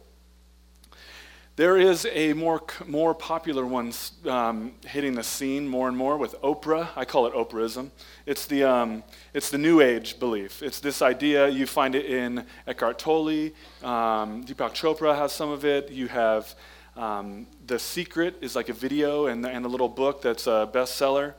There 1.55 1.77
is 1.77 2.05
a 2.11 2.33
more, 2.33 2.61
more 2.85 3.15
popular 3.15 3.65
one 3.65 3.91
um, 4.27 4.73
hitting 4.85 5.15
the 5.15 5.23
scene 5.23 5.67
more 5.67 5.87
and 5.87 5.97
more 5.97 6.15
with 6.15 6.39
Oprah. 6.43 6.89
I 6.95 7.05
call 7.05 7.25
it 7.25 7.33
Oprahism. 7.33 7.89
It's 8.27 8.45
the, 8.45 8.65
um, 8.65 9.03
it's 9.33 9.49
the 9.49 9.57
New 9.57 9.81
Age 9.81 10.19
belief. 10.19 10.61
It's 10.61 10.79
this 10.79 11.01
idea, 11.01 11.49
you 11.49 11.65
find 11.65 11.95
it 11.95 12.05
in 12.05 12.45
Eckhart 12.67 12.99
Tolle, 12.99 13.49
um, 13.83 14.45
Deepak 14.45 14.75
Chopra 14.75 15.15
has 15.15 15.31
some 15.31 15.49
of 15.49 15.65
it. 15.65 15.89
You 15.89 16.07
have 16.07 16.53
um, 16.95 17.47
The 17.65 17.79
Secret 17.79 18.35
is 18.41 18.55
like 18.55 18.69
a 18.69 18.73
video 18.73 19.25
and, 19.25 19.43
and 19.43 19.65
a 19.65 19.69
little 19.69 19.89
book 19.89 20.21
that's 20.21 20.45
a 20.45 20.69
bestseller. 20.71 21.33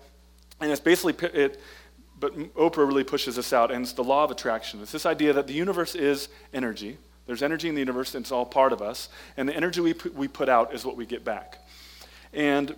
And 0.61 0.73
it's 0.73 0.81
basically, 0.81 1.15
it, 1.29 1.61
but 2.21 2.37
Oprah 2.55 2.87
really 2.87 3.05
pushes 3.05 3.37
this 3.37 3.53
out, 3.53 3.71
and 3.71 3.83
it's 3.83 3.95
the 3.95 4.05
law 4.05 4.25
of 4.25 4.31
attraction. 4.31 4.81
It's 4.83 4.93
this 4.93 5.07
idea 5.07 5.33
that 5.33 5.47
the 5.47 5.55
universe 5.55 5.95
is 5.95 6.29
energy. 6.53 6.99
There's 7.27 7.43
energy 7.43 7.69
in 7.69 7.75
the 7.75 7.81
universe, 7.81 8.15
and 8.15 8.23
it's 8.23 8.33
all 8.33 8.47
part 8.47 8.73
of 8.73 8.83
us. 8.83 9.09
And 9.37 9.49
the 9.49 9.57
energy 9.57 9.81
we 9.81 9.95
put, 9.95 10.15
we 10.15 10.29
put 10.29 10.49
out 10.49 10.75
is 10.75 10.85
what 10.85 10.97
we 10.97 11.07
get 11.07 11.25
back. 11.25 11.59
And 12.33 12.77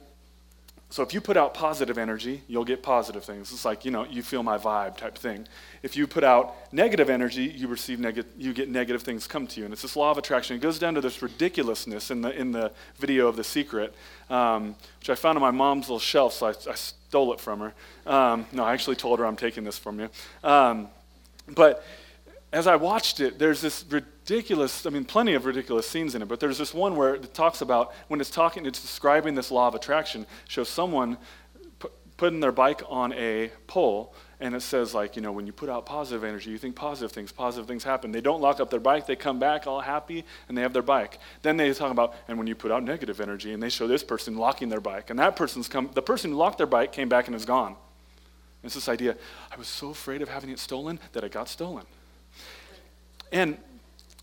so 0.91 1.03
if 1.03 1.15
you 1.15 1.23
put 1.23 1.39
out 1.39 1.55
positive 1.55 1.97
energy, 1.97 2.43
you'll 2.49 2.67
get 2.67 2.83
positive 2.83 3.25
things. 3.25 3.50
It's 3.50 3.65
like, 3.65 3.87
you 3.87 3.91
know, 3.91 4.05
you 4.05 4.23
feel 4.23 4.43
my 4.43 4.59
vibe 4.59 4.99
type 4.99 5.17
thing. 5.17 5.49
If 5.83 5.97
you 5.97 6.06
put 6.06 6.23
out 6.23 6.55
negative 6.71 7.09
energy, 7.09 7.45
you 7.45 7.67
receive 7.67 7.99
negative, 7.99 8.31
you 8.37 8.53
get 8.53 8.69
negative 8.69 9.03
things 9.03 9.27
come 9.27 9.47
to 9.47 9.59
you. 9.59 9.65
And 9.65 9.73
it's 9.73 9.81
this 9.81 9.97
law 9.97 10.11
of 10.11 10.19
attraction. 10.19 10.55
It 10.55 10.61
goes 10.61 10.79
down 10.79 10.93
to 10.95 11.00
this 11.00 11.23
ridiculousness 11.23 12.11
in 12.11 12.21
the, 12.21 12.38
in 12.38 12.53
the 12.53 12.73
video 12.99 13.27
of 13.27 13.37
The 13.37 13.45
Secret, 13.45 13.95
um, 14.29 14.77
which 14.99 15.09
I 15.09 15.15
found 15.15 15.38
on 15.38 15.43
my 15.43 15.50
mom's 15.50 15.88
little 15.88 15.99
shelf, 15.99 16.35
so 16.35 16.49
I, 16.49 16.50
I 16.50 16.75
stole 17.12 17.35
it 17.35 17.41
from 17.41 17.61
her. 17.61 17.75
Um, 18.06 18.47
no, 18.53 18.64
I 18.64 18.73
actually 18.73 18.97
told 18.97 19.19
her 19.19 19.26
I'm 19.26 19.37
taking 19.37 19.64
this 19.64 19.76
from 19.76 20.00
you. 20.00 20.09
Um, 20.43 20.88
but 21.47 21.85
as 22.55 22.67
I 22.67 22.76
watched 22.76 23.20
it, 23.20 23.38
there's 23.38 23.61
this 23.61 23.85
ridiculous, 23.91 24.87
I 24.87 24.88
mean, 24.88 25.05
plenty 25.05 25.35
of 25.35 25.44
ridiculous 25.44 25.87
scenes 25.87 26.14
in 26.14 26.23
it, 26.23 26.29
but 26.29 26.41
there's 26.41 26.56
this 26.56 26.73
one 26.73 26.97
where 26.97 27.17
it 27.17 27.35
talks 27.35 27.61
about, 27.61 27.93
when 28.09 28.19
it's 28.19 28.31
talking, 28.31 28.64
it's 28.64 28.81
describing 28.81 29.35
this 29.35 29.50
law 29.50 29.69
of 29.69 29.75
attraction, 29.75 30.25
shows 30.49 30.70
someone 30.70 31.19
p- 31.81 31.88
putting 32.17 32.41
their 32.41 32.50
bike 32.50 32.81
on 32.88 33.12
a 33.12 33.50
pole, 33.66 34.14
and 34.42 34.56
it 34.56 34.61
says, 34.61 34.92
like, 34.92 35.14
you 35.14 35.22
know, 35.22 35.30
when 35.30 35.46
you 35.46 35.52
put 35.52 35.68
out 35.68 35.87
positive 35.87 36.25
energy, 36.25 36.50
you 36.50 36.58
think 36.58 36.75
positive 36.75 37.12
things, 37.12 37.30
positive 37.30 37.68
things 37.68 37.84
happen. 37.84 38.11
They 38.11 38.20
don't 38.20 38.40
lock 38.40 38.58
up 38.58 38.70
their 38.70 38.80
bike, 38.80 39.06
they 39.06 39.14
come 39.14 39.38
back 39.38 39.68
all 39.68 39.80
happy, 39.80 40.25
and 40.49 40.58
they 40.58 40.62
have 40.62 40.72
their 40.72 40.82
bike. 40.82 41.20
Then 41.42 41.56
they 41.56 41.72
talk 41.72 41.92
about, 41.92 42.16
and 42.26 42.37
when 42.37 42.49
you 42.49 42.56
put 42.56 42.72
out 42.72 42.82
negative 42.82 43.20
energy, 43.20 43.52
and 43.52 43.62
they 43.62 43.68
show 43.68 43.87
this 43.87 44.02
person 44.02 44.37
locking 44.37 44.68
their 44.68 44.80
bike, 44.80 45.11
and 45.11 45.18
that 45.20 45.37
person's 45.37 45.68
come, 45.68 45.90
the 45.94 46.02
person 46.02 46.32
who 46.32 46.37
locked 46.37 46.58
their 46.58 46.66
bike 46.66 46.90
came 46.90 47.08
back 47.08 47.28
and 47.28 47.37
is 47.37 47.44
gone. 47.44 47.76
It's 48.64 48.75
this 48.75 48.88
idea, 48.88 49.16
I 49.52 49.56
was 49.56 49.68
so 49.68 49.90
afraid 49.90 50.22
of 50.22 50.28
having 50.28 50.50
it 50.50 50.58
stolen 50.58 50.99
that 51.12 51.22
it 51.22 51.30
got 51.30 51.49
stolen. 51.49 51.87
And 53.30 53.58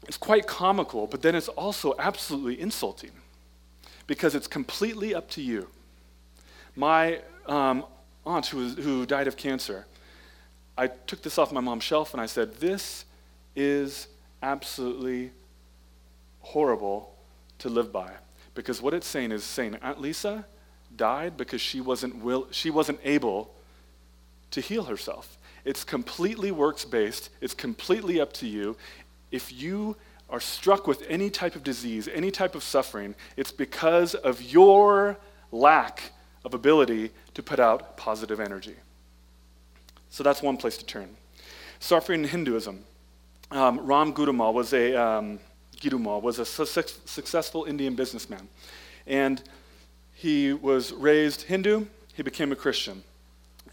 it's 0.06 0.18
quite 0.18 0.48
comical, 0.48 1.08
but 1.08 1.22
then 1.22 1.34
it's 1.34 1.48
also 1.48 1.96
absolutely 1.98 2.60
insulting 2.60 3.12
because 4.06 4.36
it's 4.36 4.48
completely 4.48 5.16
up 5.16 5.30
to 5.30 5.42
you. 5.42 5.70
My 6.76 7.22
um, 7.46 7.86
aunt, 8.26 8.48
who, 8.48 8.58
was, 8.58 8.74
who 8.76 9.06
died 9.06 9.28
of 9.28 9.38
cancer, 9.38 9.86
I 10.80 10.88
took 10.88 11.22
this 11.22 11.38
off 11.38 11.52
my 11.52 11.60
mom's 11.60 11.84
shelf 11.84 12.14
and 12.14 12.22
I 12.22 12.26
said, 12.26 12.56
This 12.56 13.04
is 13.54 14.08
absolutely 14.42 15.32
horrible 16.40 17.14
to 17.58 17.68
live 17.68 17.92
by. 17.92 18.14
Because 18.56 18.82
what 18.82 18.94
it's 18.94 19.06
saying 19.06 19.34
is 19.34 19.44
saying 19.44 19.76
Aunt 19.82 20.00
Lisa 20.00 20.46
died 20.96 21.36
because 21.36 21.60
she 21.60 21.82
wasn't, 21.82 22.24
will, 22.24 22.48
she 22.52 22.70
wasn't 22.70 23.00
able 23.04 23.54
to 24.52 24.62
heal 24.62 24.86
herself. 24.86 25.38
It's 25.66 25.84
completely 25.84 26.50
works 26.50 26.86
based, 26.86 27.30
it's 27.42 27.54
completely 27.54 28.22
up 28.22 28.32
to 28.34 28.48
you. 28.48 28.78
If 29.32 29.52
you 29.52 29.98
are 30.30 30.40
struck 30.40 30.88
with 30.88 31.04
any 31.10 31.30
type 31.30 31.58
of 31.58 31.64
disease, 31.64 32.08
any 32.08 32.32
type 32.32 32.56
of 32.56 32.64
suffering, 32.64 33.16
it's 33.36 33.52
because 33.52 34.16
of 34.16 34.42
your 34.42 35.18
lack 35.52 36.14
of 36.46 36.54
ability 36.54 37.12
to 37.34 37.44
put 37.44 37.60
out 37.60 37.98
positive 37.98 38.40
energy. 38.40 38.76
So 40.10 40.24
that's 40.24 40.42
one 40.42 40.58
place 40.58 40.78
to 40.78 40.86
turn. 40.86 41.16
Suffering 41.80 42.24
in 42.24 42.30
Hinduism. 42.30 42.84
Um, 43.52 43.80
Ram 43.80 44.14
Gidoomal 44.14 44.54
was 44.54 44.74
a 44.74 44.96
um, 44.96 45.40
was 46.22 46.40
a 46.40 46.46
su- 46.46 46.66
successful 47.06 47.66
Indian 47.66 47.96
businessman, 47.96 48.48
and 49.08 49.42
he 50.14 50.54
was 50.54 50.92
raised 50.92 51.44
Hindu. 51.44 51.86
He 52.14 52.22
became 52.22 52.52
a 52.52 52.56
Christian, 52.56 53.04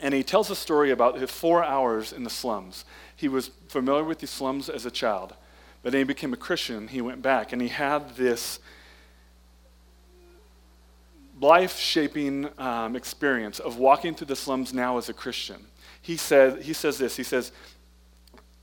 and 0.01 0.15
he 0.15 0.23
tells 0.23 0.51
a 0.51 0.57
story 0.57 0.93
about 0.93 1.19
his 1.19 1.31
four 1.31 1.65
hours 1.65 2.13
in 2.13 2.23
the 2.23 2.31
slums. 2.31 2.85
He 3.17 3.29
was 3.29 3.51
familiar 3.69 4.05
with 4.05 4.21
the 4.21 4.27
slums 4.27 4.69
as 4.69 4.87
a 4.87 4.91
child, 4.91 5.35
but 5.83 5.93
then 5.93 6.01
he 6.01 6.05
became 6.05 6.33
a 6.33 6.39
Christian. 6.39 6.89
He 6.89 7.01
went 7.01 7.23
back, 7.23 7.53
and 7.53 7.61
he 7.61 7.69
had 7.69 8.17
this 8.17 8.61
life 11.41 11.77
shaping 11.77 12.49
um, 12.59 12.97
experience 12.97 13.59
of 13.59 13.79
walking 13.79 14.15
through 14.15 14.29
the 14.29 14.37
slums 14.37 14.73
now 14.73 14.97
as 14.97 15.09
a 15.09 15.13
Christian. 15.13 15.67
He, 16.07 16.17
said, 16.17 16.63
he 16.63 16.73
says 16.73 16.99
this 16.99 17.17
He 17.17 17.25
says, 17.25 17.51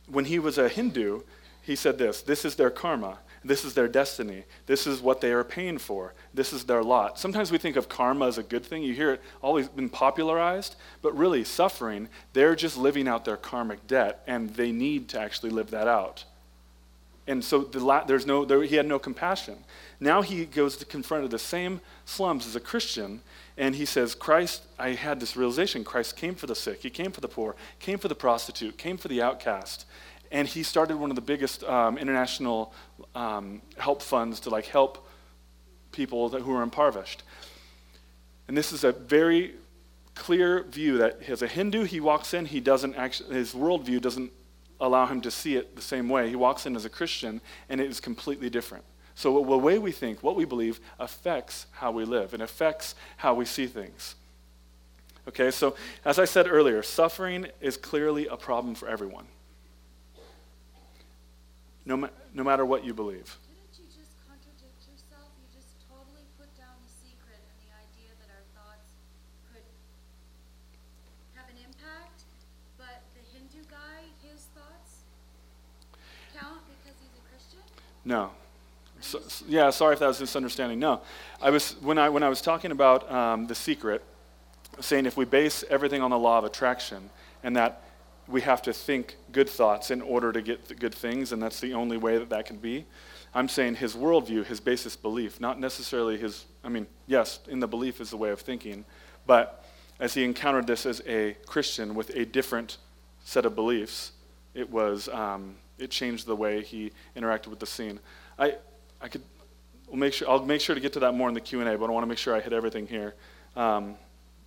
when 0.08 0.24
he 0.24 0.40
was 0.40 0.58
a 0.58 0.70
Hindu, 0.70 1.24
he 1.62 1.76
said 1.76 1.98
this 1.98 2.22
this 2.22 2.46
is 2.46 2.56
their 2.56 2.70
karma. 2.70 3.20
This 3.46 3.66
is 3.66 3.74
their 3.74 3.90
destiny. 3.90 4.46
This 4.68 4.88
is 4.88 5.02
what 5.02 5.20
they 5.20 5.34
are 5.34 5.44
paying 5.44 5.78
for. 5.78 6.14
This 6.34 6.54
is 6.54 6.64
their 6.64 6.82
lot. 6.82 7.20
Sometimes 7.20 7.52
we 7.52 7.58
think 7.58 7.76
of 7.76 7.90
karma 7.90 8.28
as 8.28 8.38
a 8.38 8.44
good 8.44 8.66
thing. 8.66 8.84
You 8.84 8.94
hear 8.94 9.12
it 9.12 9.22
always 9.42 9.68
been 9.68 9.90
popularized, 9.90 10.78
but 11.02 11.14
really, 11.18 11.44
suffering, 11.44 12.08
they're 12.32 12.56
just 12.56 12.78
living 12.78 13.06
out 13.06 13.26
their 13.26 13.36
karmic 13.36 13.86
debt, 13.86 14.24
and 14.28 14.52
they 14.52 14.72
need 14.72 15.10
to 15.10 15.20
actually 15.20 15.50
live 15.50 15.72
that 15.72 15.90
out. 15.90 16.24
And 17.28 17.44
so 17.44 17.66
the 17.66 17.84
la- 17.84 18.06
there's 18.06 18.26
no, 18.26 18.46
there, 18.46 18.64
he 18.64 18.78
had 18.78 18.88
no 18.88 18.98
compassion. 18.98 19.58
Now 20.04 20.22
he 20.22 20.46
goes 20.46 20.76
to 20.78 20.86
confront 20.86 21.30
the 21.32 21.40
same 21.40 21.80
slums 22.06 22.46
as 22.46 22.56
a 22.56 22.60
Christian, 22.60 23.22
and 23.58 23.76
he 23.76 23.86
says, 23.86 24.16
Christ, 24.16 24.64
I 24.78 24.90
had 24.90 25.20
this 25.20 25.36
realization 25.36 25.84
Christ 25.84 26.18
came 26.18 26.36
for 26.36 26.48
the 26.48 26.56
sick, 26.56 26.82
he 26.82 26.90
came 26.90 27.12
for 27.12 27.22
the 27.22 27.28
poor, 27.28 27.56
came 27.80 27.98
for 27.98 28.08
the 28.08 28.16
prostitute, 28.16 28.78
came 28.78 28.98
for 28.98 29.08
the 29.08 29.22
outcast 29.22 29.86
and 30.34 30.48
he 30.48 30.64
started 30.64 30.98
one 30.98 31.12
of 31.12 31.16
the 31.16 31.22
biggest 31.22 31.64
um, 31.64 31.98
international 31.98 32.74
um, 33.14 33.62
help 33.78 34.02
funds 34.02 34.40
to 34.42 34.50
like 34.50 34.66
help 34.66 35.08
people 35.92 36.28
that, 36.30 36.42
who 36.42 36.54
are 36.54 36.64
impoverished. 36.64 37.22
And 38.48 38.58
this 38.58 38.74
is 38.74 38.84
a 38.84 38.92
very 38.92 39.54
clear 40.16 40.64
view 40.64 40.98
that 40.98 41.22
as 41.30 41.44
a 41.44 41.48
Hindu, 41.48 41.84
he 41.84 42.00
walks 42.00 42.34
in, 42.34 42.46
he 42.46 42.60
doesn't 42.60 42.96
actually, 42.96 43.36
his 43.36 43.54
worldview 43.54 44.02
doesn't 44.02 44.32
allow 44.82 45.06
him 45.06 45.22
to 45.22 45.30
see 45.30 45.56
it 45.56 45.76
the 45.76 45.84
same 45.84 46.10
way. 46.10 46.30
He 46.30 46.36
walks 46.36 46.66
in 46.66 46.76
as 46.76 46.84
a 46.84 46.90
Christian, 46.90 47.40
and 47.70 47.80
it 47.80 47.88
is 47.88 48.00
completely 48.00 48.50
different. 48.50 48.84
So 49.16 49.34
the 49.44 49.58
way 49.58 49.78
we 49.78 49.92
think, 49.92 50.24
what 50.24 50.36
we 50.36 50.46
believe, 50.46 50.80
affects 51.00 51.68
how 51.72 51.92
we 51.92 52.06
live 52.06 52.34
and 52.34 52.42
affects 52.42 52.96
how 53.18 53.34
we 53.34 53.46
see 53.46 53.68
things. 53.68 54.16
Okay, 55.28 55.52
so 55.52 55.76
as 56.04 56.20
I 56.20 56.26
said 56.26 56.48
earlier, 56.48 56.84
suffering 56.84 57.48
is 57.62 57.78
clearly 57.78 58.28
a 58.28 58.36
problem 58.36 58.76
for 58.76 58.88
everyone 58.90 59.26
no, 61.86 61.98
ma- 61.98 62.14
no 62.34 62.44
matter 62.44 62.66
what 62.66 62.84
you 62.84 62.94
believe. 62.94 63.38
Didn't 63.52 63.76
you 63.76 63.88
just 63.92 64.16
contradict 64.24 64.80
yourself? 64.88 65.28
You 65.40 65.48
just 65.52 65.76
totally 65.92 66.24
put 66.40 66.48
down 66.56 66.76
the 66.80 66.92
secret 66.92 67.40
and 67.44 67.58
the 67.60 67.72
idea 67.76 68.12
that 68.24 68.30
our 68.32 68.46
thoughts 68.56 68.88
could 69.52 69.68
have 71.36 71.48
an 71.52 71.60
impact, 71.60 72.24
but 72.80 73.04
the 73.20 73.24
Hindu 73.36 73.68
guy, 73.68 74.08
his 74.24 74.48
thoughts 74.56 75.04
count 76.32 76.64
because 76.72 76.96
he's 77.04 77.16
a 77.20 77.24
Christian? 77.28 77.64
No. 78.08 78.32
So, 79.14 79.22
yeah, 79.48 79.70
sorry 79.70 79.94
if 79.94 80.00
that 80.00 80.08
was 80.08 80.20
misunderstanding. 80.20 80.80
No, 80.80 81.02
I 81.40 81.52
was 81.52 81.76
when 81.82 82.00
I 82.00 82.10
when 82.10 82.24
I 82.24 82.30
was 82.30 82.42
talking 82.42 82.72
about 82.72 83.12
um, 83.12 83.46
the 83.46 83.54
secret, 83.54 84.02
saying 84.80 85.06
if 85.06 85.16
we 85.16 85.24
base 85.24 85.64
everything 85.70 86.02
on 86.02 86.10
the 86.10 86.18
law 86.18 86.40
of 86.40 86.46
attraction, 86.46 87.12
and 87.44 87.56
that 87.56 87.84
we 88.28 88.42
have 88.42 88.64
to 88.64 88.74
think 88.74 89.18
good 89.32 89.48
thoughts 89.48 89.92
in 89.92 90.02
order 90.02 90.32
to 90.32 90.42
get 90.42 90.80
good 90.80 90.96
things, 90.96 91.32
and 91.32 91.44
that's 91.44 91.60
the 91.60 91.76
only 91.76 91.96
way 91.96 92.18
that 92.18 92.30
that 92.30 92.48
can 92.48 92.58
be. 92.58 92.86
I'm 93.36 93.48
saying 93.48 93.76
his 93.76 93.94
worldview, 93.94 94.46
his 94.46 94.60
basis 94.60 94.96
belief, 94.96 95.40
not 95.40 95.60
necessarily 95.60 96.18
his, 96.18 96.46
I 96.64 96.70
mean, 96.70 96.88
yes, 97.06 97.40
in 97.48 97.60
the 97.60 97.68
belief 97.68 98.02
is 98.02 98.10
the 98.10 98.18
way 98.18 98.32
of 98.32 98.42
thinking, 98.42 98.84
but 99.28 99.64
as 100.00 100.16
he 100.16 100.24
encountered 100.24 100.66
this 100.66 100.88
as 100.88 101.04
a 101.06 101.36
Christian 101.46 101.94
with 101.94 102.10
a 102.16 102.26
different 102.26 102.78
set 103.24 103.46
of 103.46 103.54
beliefs, 103.54 104.14
it 104.56 104.70
was, 104.70 105.08
um, 105.10 105.56
it 105.78 105.92
changed 105.92 106.26
the 106.26 106.36
way 106.36 106.64
he 106.64 106.92
interacted 107.16 107.48
with 107.48 107.60
the 107.60 107.68
scene. 107.68 108.00
I, 108.40 108.56
I 109.04 109.10
could, 109.10 109.22
we'll 109.88 109.98
make 109.98 110.14
sure, 110.14 110.30
I'll 110.30 110.46
make 110.46 110.62
sure 110.62 110.74
to 110.74 110.82
get 110.82 110.94
to 110.94 111.02
that 111.02 111.14
more 111.14 111.28
in 111.28 111.36
the 111.36 111.42
Q&A, 111.42 111.78
but 111.78 111.90
I 111.90 111.92
want 111.92 112.04
to 112.04 112.08
make 112.08 112.18
sure 112.18 112.34
I 112.34 112.40
hit 112.40 112.54
everything 112.54 112.88
here. 112.88 113.14
Um, 113.58 113.96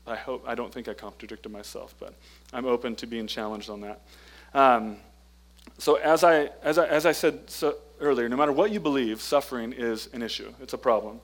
I 0.06 0.16
hope 0.16 0.44
I 0.46 0.54
don't 0.54 0.72
think 0.72 0.88
I 0.88 0.94
contradicted 0.94 1.52
myself, 1.52 1.94
but 2.00 2.14
I'm 2.52 2.64
open 2.64 2.96
to 2.96 3.06
being 3.06 3.26
challenged 3.26 3.68
on 3.68 3.82
that. 3.82 4.00
Um, 4.54 4.96
so 5.78 5.96
as 5.96 6.24
I 6.24 6.50
as 6.62 6.78
I 6.78 6.86
as 6.86 7.06
I 7.06 7.12
said 7.12 7.50
so 7.50 7.74
earlier, 8.00 8.28
no 8.28 8.36
matter 8.36 8.52
what 8.52 8.70
you 8.70 8.80
believe, 8.80 9.20
suffering 9.20 9.72
is 9.72 10.08
an 10.12 10.22
issue. 10.22 10.54
It's 10.62 10.72
a 10.72 10.78
problem, 10.78 11.20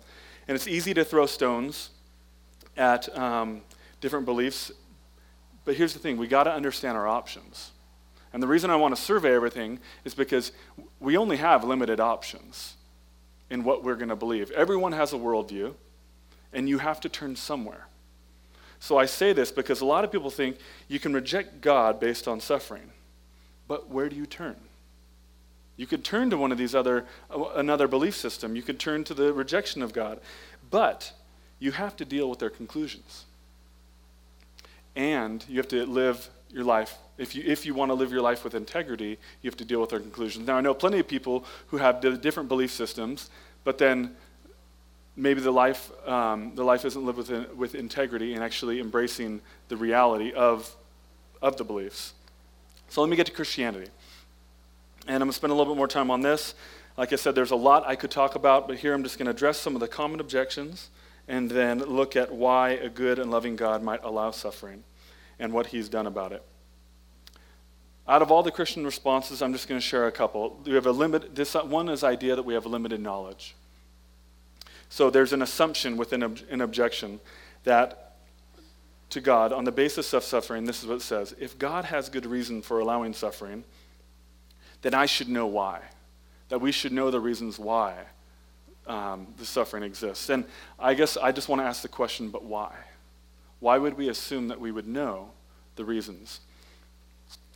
and 0.49 0.57
it's 0.57 0.67
easy 0.67 0.93
to 0.95 1.05
throw 1.05 1.27
stones 1.27 1.91
at 2.77 3.17
um, 3.17 3.63
different 4.01 4.27
beliefs. 4.27 4.73
But 5.65 5.77
here's 5.77 5.93
the 5.93 6.01
thing: 6.01 6.17
we 6.17 6.27
got 6.27 6.45
to 6.45 6.53
understand 6.53 6.99
our 6.99 7.07
options. 7.07 7.71
And 8.33 8.43
the 8.43 8.49
reason 8.49 8.69
I 8.69 8.77
want 8.77 8.97
to 8.97 9.01
survey 9.01 9.33
everything 9.33 9.79
is 10.05 10.15
because 10.15 10.53
we 10.99 11.17
only 11.17 11.37
have 11.37 11.63
limited 11.63 12.01
options 12.01 12.77
in 13.53 13.65
what 13.65 13.85
we're 13.85 13.97
going 13.97 14.09
to 14.09 14.17
believe. 14.17 14.51
Everyone 14.53 14.93
has 14.93 15.13
a 15.13 15.17
worldview, 15.17 15.75
and 16.55 16.71
you 16.71 16.79
have 16.79 17.01
to 17.03 17.09
turn 17.11 17.37
somewhere. 17.37 17.87
So 18.81 18.97
I 18.97 19.05
say 19.05 19.35
this 19.35 19.53
because 19.53 19.83
a 19.83 19.85
lot 19.85 20.05
of 20.05 20.11
people 20.11 20.31
think 20.31 20.57
you 20.89 20.99
can 20.99 21.13
reject 21.13 21.61
God 21.61 22.01
based 22.01 22.27
on 22.27 22.41
suffering. 22.41 22.91
But 23.69 23.91
where 23.91 24.09
do 24.09 24.17
you 24.17 24.25
turn? 24.25 24.57
You 25.77 25.87
could 25.87 26.03
turn 26.03 26.31
to 26.31 26.39
one 26.39 26.51
of 26.51 26.57
these 26.57 26.75
other 26.75 27.05
uh, 27.31 27.45
another 27.55 27.87
belief 27.87 28.17
system. 28.17 28.57
You 28.57 28.63
could 28.63 28.81
turn 28.81 29.05
to 29.05 29.15
the 29.15 29.35
rejection 29.35 29.83
of 29.83 29.93
God. 29.93 30.19
But 30.71 31.13
you 31.59 31.73
have 31.73 31.95
to 31.97 32.07
deal 32.07 32.31
with 32.31 32.39
their 32.39 32.51
conclusions. 32.51 33.27
And 34.97 35.45
you 35.47 35.59
have 35.59 35.69
to 35.69 35.85
live 35.85 36.31
your 36.53 36.65
life. 36.65 36.99
If 37.19 37.35
you, 37.35 37.43
if 37.47 37.65
you 37.65 37.75
want 37.75 37.91
to 37.91 37.95
live 37.95 38.13
your 38.13 38.23
life 38.23 38.45
with 38.45 38.55
integrity, 38.55 39.19
you 39.43 39.51
have 39.51 39.57
to 39.57 39.65
deal 39.65 39.81
with 39.81 39.91
their 39.91 40.01
conclusions. 40.01 40.47
Now, 40.47 40.57
I 40.57 40.61
know 40.61 40.75
plenty 40.75 40.99
of 40.99 41.09
people 41.09 41.45
who 41.69 41.79
have 41.79 42.01
different 42.21 42.49
belief 42.49 42.71
systems, 42.71 43.31
but 43.65 43.79
then 43.79 44.17
maybe 45.17 45.41
the 45.41 45.51
life, 45.51 45.91
um, 46.07 46.53
the 46.55 46.65
life 46.65 46.85
isn't 46.85 47.05
lived 47.05 47.19
with, 47.19 47.55
with 47.55 47.75
integrity 47.75 48.35
and 48.35 48.43
actually 48.43 48.81
embracing 48.81 49.41
the 49.69 49.77
reality 49.77 50.33
of, 50.33 50.75
of 51.41 51.57
the 51.57 51.65
beliefs. 51.65 52.15
So 52.89 53.01
let 53.01 53.11
me 53.11 53.17
get 53.17 53.27
to 53.27 53.33
Christianity. 53.33 53.91
And 55.07 55.17
I'm 55.17 55.21
going 55.21 55.31
to 55.31 55.37
spend 55.37 55.51
a 55.51 55.55
little 55.55 55.73
bit 55.75 55.79
more 55.79 55.89
time 55.89 56.11
on 56.11 56.21
this. 56.21 56.55
Like 56.97 57.13
I 57.13 57.17
said, 57.17 57.35
there's 57.35 57.51
a 57.51 57.57
lot 57.57 57.85
I 57.87 57.97
could 57.97 58.11
talk 58.11 58.35
about, 58.35 58.69
but 58.69 58.79
here 58.79 58.95
I'm 58.95 59.03
just 59.03 59.19
going 59.19 59.27
to 59.27 59.31
address 59.31 59.59
some 59.59 59.75
of 59.75 59.81
the 59.81 59.89
common 59.89 60.21
objections 60.21 60.91
and 61.27 61.51
then 61.51 61.79
look 61.79 62.17
at 62.17 62.33
why 62.33 62.71
a 62.71 62.89
good 62.89 63.19
and 63.19 63.31
loving 63.31 63.57
God 63.57 63.83
might 63.83 64.03
allow 64.03 64.31
suffering 64.31 64.85
and 65.43 65.53
what 65.53 65.67
he's 65.67 65.89
done 65.89 66.07
about 66.07 66.33
it. 66.33 66.43
Out 68.07 68.23
of 68.23 68.31
all 68.31 68.45
the 68.45 68.53
Christian 68.53 68.85
responses, 68.85 69.43
I'm 69.43 69.53
just 69.53 69.69
going 69.69 69.81
to 69.81 69.87
share 69.87 70.07
a 70.07 70.13
couple. 70.13 70.61
We 70.65 70.75
have 70.75 70.87
a 70.87 70.93
limit. 70.93 71.35
This 71.35 71.55
one 71.55 71.89
is 71.89 72.05
idea 72.05 72.37
that 72.37 72.45
we 72.45 72.55
have 72.55 72.65
limited 72.65 73.01
knowledge. 73.01 73.57
So 74.89 75.11
there's 75.11 75.33
an 75.33 75.43
assumption 75.43 75.97
within 75.97 76.23
an 76.23 76.61
objection 76.61 77.19
that 77.65 78.15
to 79.11 79.21
God, 79.21 79.53
on 79.53 79.65
the 79.65 79.73
basis 79.73 80.13
of 80.13 80.23
suffering, 80.23 80.65
this 80.65 80.83
is 80.83 80.89
what 80.89 80.95
it 80.95 81.03
says 81.03 81.35
if 81.39 81.59
God 81.59 81.85
has 81.87 82.09
good 82.09 82.25
reason 82.25 82.63
for 82.63 82.79
allowing 82.79 83.13
suffering, 83.13 83.65
then 84.83 84.95
I 84.95 85.07
should 85.07 85.29
know 85.29 85.47
why. 85.47 85.81
That 86.51 86.61
we 86.61 86.71
should 86.71 86.93
know 86.93 87.11
the 87.11 87.21
reasons 87.21 87.59
why 87.59 87.97
um, 88.87 89.27
the 89.39 89.45
suffering 89.45 89.83
exists. 89.83 90.29
And 90.31 90.45
I 90.79 90.95
guess 90.95 91.17
I 91.17 91.33
just 91.33 91.49
want 91.49 91.61
to 91.63 91.67
ask 91.67 91.83
the 91.83 91.89
question, 91.89 92.31
but 92.31 92.45
why? 92.45 92.73
Why 93.63 93.79
would 93.79 93.97
we 93.97 94.09
assume 94.09 94.49
that 94.49 94.61
we 94.61 94.73
would 94.73 94.89
know 94.89 95.31
the 95.77 95.85
reasons? 95.85 96.41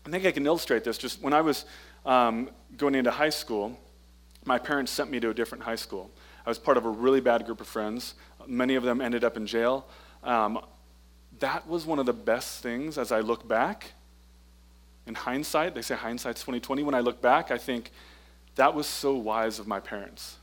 I 0.07 0.09
think 0.09 0.25
I 0.25 0.31
can 0.31 0.47
illustrate 0.47 0.85
this. 0.85 0.99
Just 0.99 1.21
when 1.21 1.33
I 1.33 1.41
was 1.41 1.65
um, 2.05 2.49
going 2.77 2.95
into 2.95 3.11
high 3.11 3.31
school, 3.31 3.77
my 4.45 4.57
parents 4.57 4.93
sent 4.93 5.11
me 5.11 5.19
to 5.19 5.31
a 5.31 5.35
different 5.35 5.65
high 5.65 5.75
school. 5.75 6.09
I 6.47 6.49
was 6.49 6.61
part 6.61 6.77
of 6.77 6.87
a 6.87 6.89
really 6.89 7.21
bad 7.21 7.45
group 7.45 7.61
of 7.61 7.67
friends. 7.67 8.15
Many 8.47 8.77
of 8.77 8.85
them 8.85 9.01
ended 9.01 9.25
up 9.25 9.37
in 9.37 9.49
jail. 9.49 9.85
Um, 10.23 10.61
that 11.41 11.67
was 11.67 11.85
one 11.85 11.99
of 11.99 12.07
the 12.07 12.13
best 12.13 12.63
things 12.63 12.99
as 12.99 13.11
I 13.11 13.19
look 13.19 13.49
back. 13.49 13.91
In 15.09 15.15
hindsight, 15.17 15.75
they 15.75 15.83
say 15.83 15.97
hindsight's 15.97 16.41
2020. 16.43 16.85
When 16.85 16.95
I 16.95 17.01
look 17.01 17.21
back, 17.21 17.51
I 17.51 17.59
think 17.59 17.91
that 18.55 18.73
was 18.73 18.87
so 18.87 19.17
wise 19.17 19.59
of 19.59 19.67
my 19.67 19.81
parents. 19.81 20.37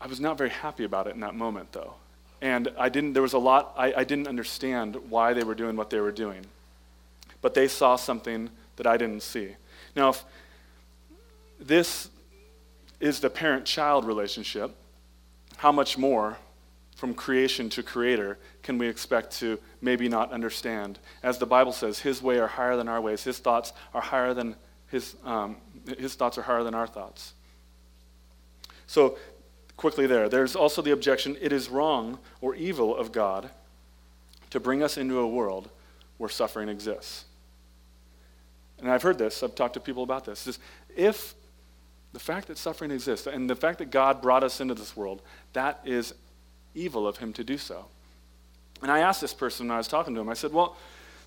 I 0.00 0.06
was 0.06 0.18
not 0.18 0.38
very 0.38 0.48
happy 0.48 0.84
about 0.84 1.08
it 1.08 1.14
in 1.14 1.20
that 1.20 1.34
moment, 1.34 1.72
though. 1.72 1.96
And 2.44 2.68
I 2.76 2.90
didn't, 2.90 3.14
there 3.14 3.22
was 3.22 3.32
a 3.32 3.38
lot, 3.38 3.72
I, 3.74 3.94
I 3.94 4.04
didn't 4.04 4.28
understand 4.28 4.96
why 5.08 5.32
they 5.32 5.44
were 5.44 5.54
doing 5.54 5.76
what 5.76 5.88
they 5.88 5.98
were 5.98 6.12
doing. 6.12 6.44
But 7.40 7.54
they 7.54 7.68
saw 7.68 7.96
something 7.96 8.50
that 8.76 8.86
I 8.86 8.98
didn't 8.98 9.22
see. 9.22 9.56
Now, 9.96 10.10
if 10.10 10.22
this 11.58 12.10
is 13.00 13.20
the 13.20 13.30
parent 13.30 13.64
child 13.64 14.04
relationship, 14.04 14.76
how 15.56 15.72
much 15.72 15.96
more 15.96 16.36
from 16.96 17.14
creation 17.14 17.70
to 17.70 17.82
creator 17.82 18.36
can 18.62 18.76
we 18.76 18.88
expect 18.88 19.38
to 19.38 19.58
maybe 19.80 20.06
not 20.06 20.30
understand? 20.30 20.98
As 21.22 21.38
the 21.38 21.46
Bible 21.46 21.72
says, 21.72 22.00
his 22.00 22.20
way 22.20 22.38
are 22.38 22.46
higher 22.46 22.76
than 22.76 22.88
our 22.88 23.00
ways, 23.00 23.24
his 23.24 23.38
thoughts 23.38 23.72
are 23.94 24.02
higher 24.02 24.34
than 24.34 24.54
his, 24.88 25.16
um, 25.24 25.56
his 25.96 26.14
thoughts 26.14 26.36
are 26.36 26.42
higher 26.42 26.62
than 26.62 26.74
our 26.74 26.86
thoughts. 26.86 27.32
So, 28.86 29.16
quickly 29.76 30.06
there, 30.06 30.28
there's 30.28 30.56
also 30.56 30.82
the 30.82 30.92
objection 30.92 31.36
it 31.40 31.52
is 31.52 31.68
wrong 31.68 32.18
or 32.40 32.54
evil 32.54 32.96
of 32.96 33.12
God 33.12 33.50
to 34.50 34.60
bring 34.60 34.82
us 34.82 34.96
into 34.96 35.18
a 35.18 35.26
world 35.26 35.68
where 36.18 36.30
suffering 36.30 36.68
exists. 36.68 37.24
And 38.78 38.90
I've 38.90 39.02
heard 39.02 39.18
this, 39.18 39.42
I've 39.42 39.54
talked 39.54 39.74
to 39.74 39.80
people 39.80 40.02
about 40.02 40.24
this. 40.24 40.58
if 40.96 41.34
the 42.12 42.20
fact 42.20 42.46
that 42.46 42.56
suffering 42.56 42.92
exists 42.92 43.26
and 43.26 43.50
the 43.50 43.56
fact 43.56 43.78
that 43.78 43.90
God 43.90 44.22
brought 44.22 44.44
us 44.44 44.60
into 44.60 44.74
this 44.74 44.96
world, 44.96 45.20
that 45.52 45.80
is 45.84 46.14
evil 46.74 47.08
of 47.08 47.16
him 47.16 47.32
to 47.32 47.44
do 47.44 47.58
so. 47.58 47.86
And 48.82 48.90
I 48.90 49.00
asked 49.00 49.20
this 49.20 49.34
person 49.34 49.66
when 49.66 49.74
I 49.74 49.78
was 49.78 49.88
talking 49.88 50.14
to 50.14 50.20
him, 50.20 50.28
I 50.28 50.34
said, 50.34 50.52
Well, 50.52 50.76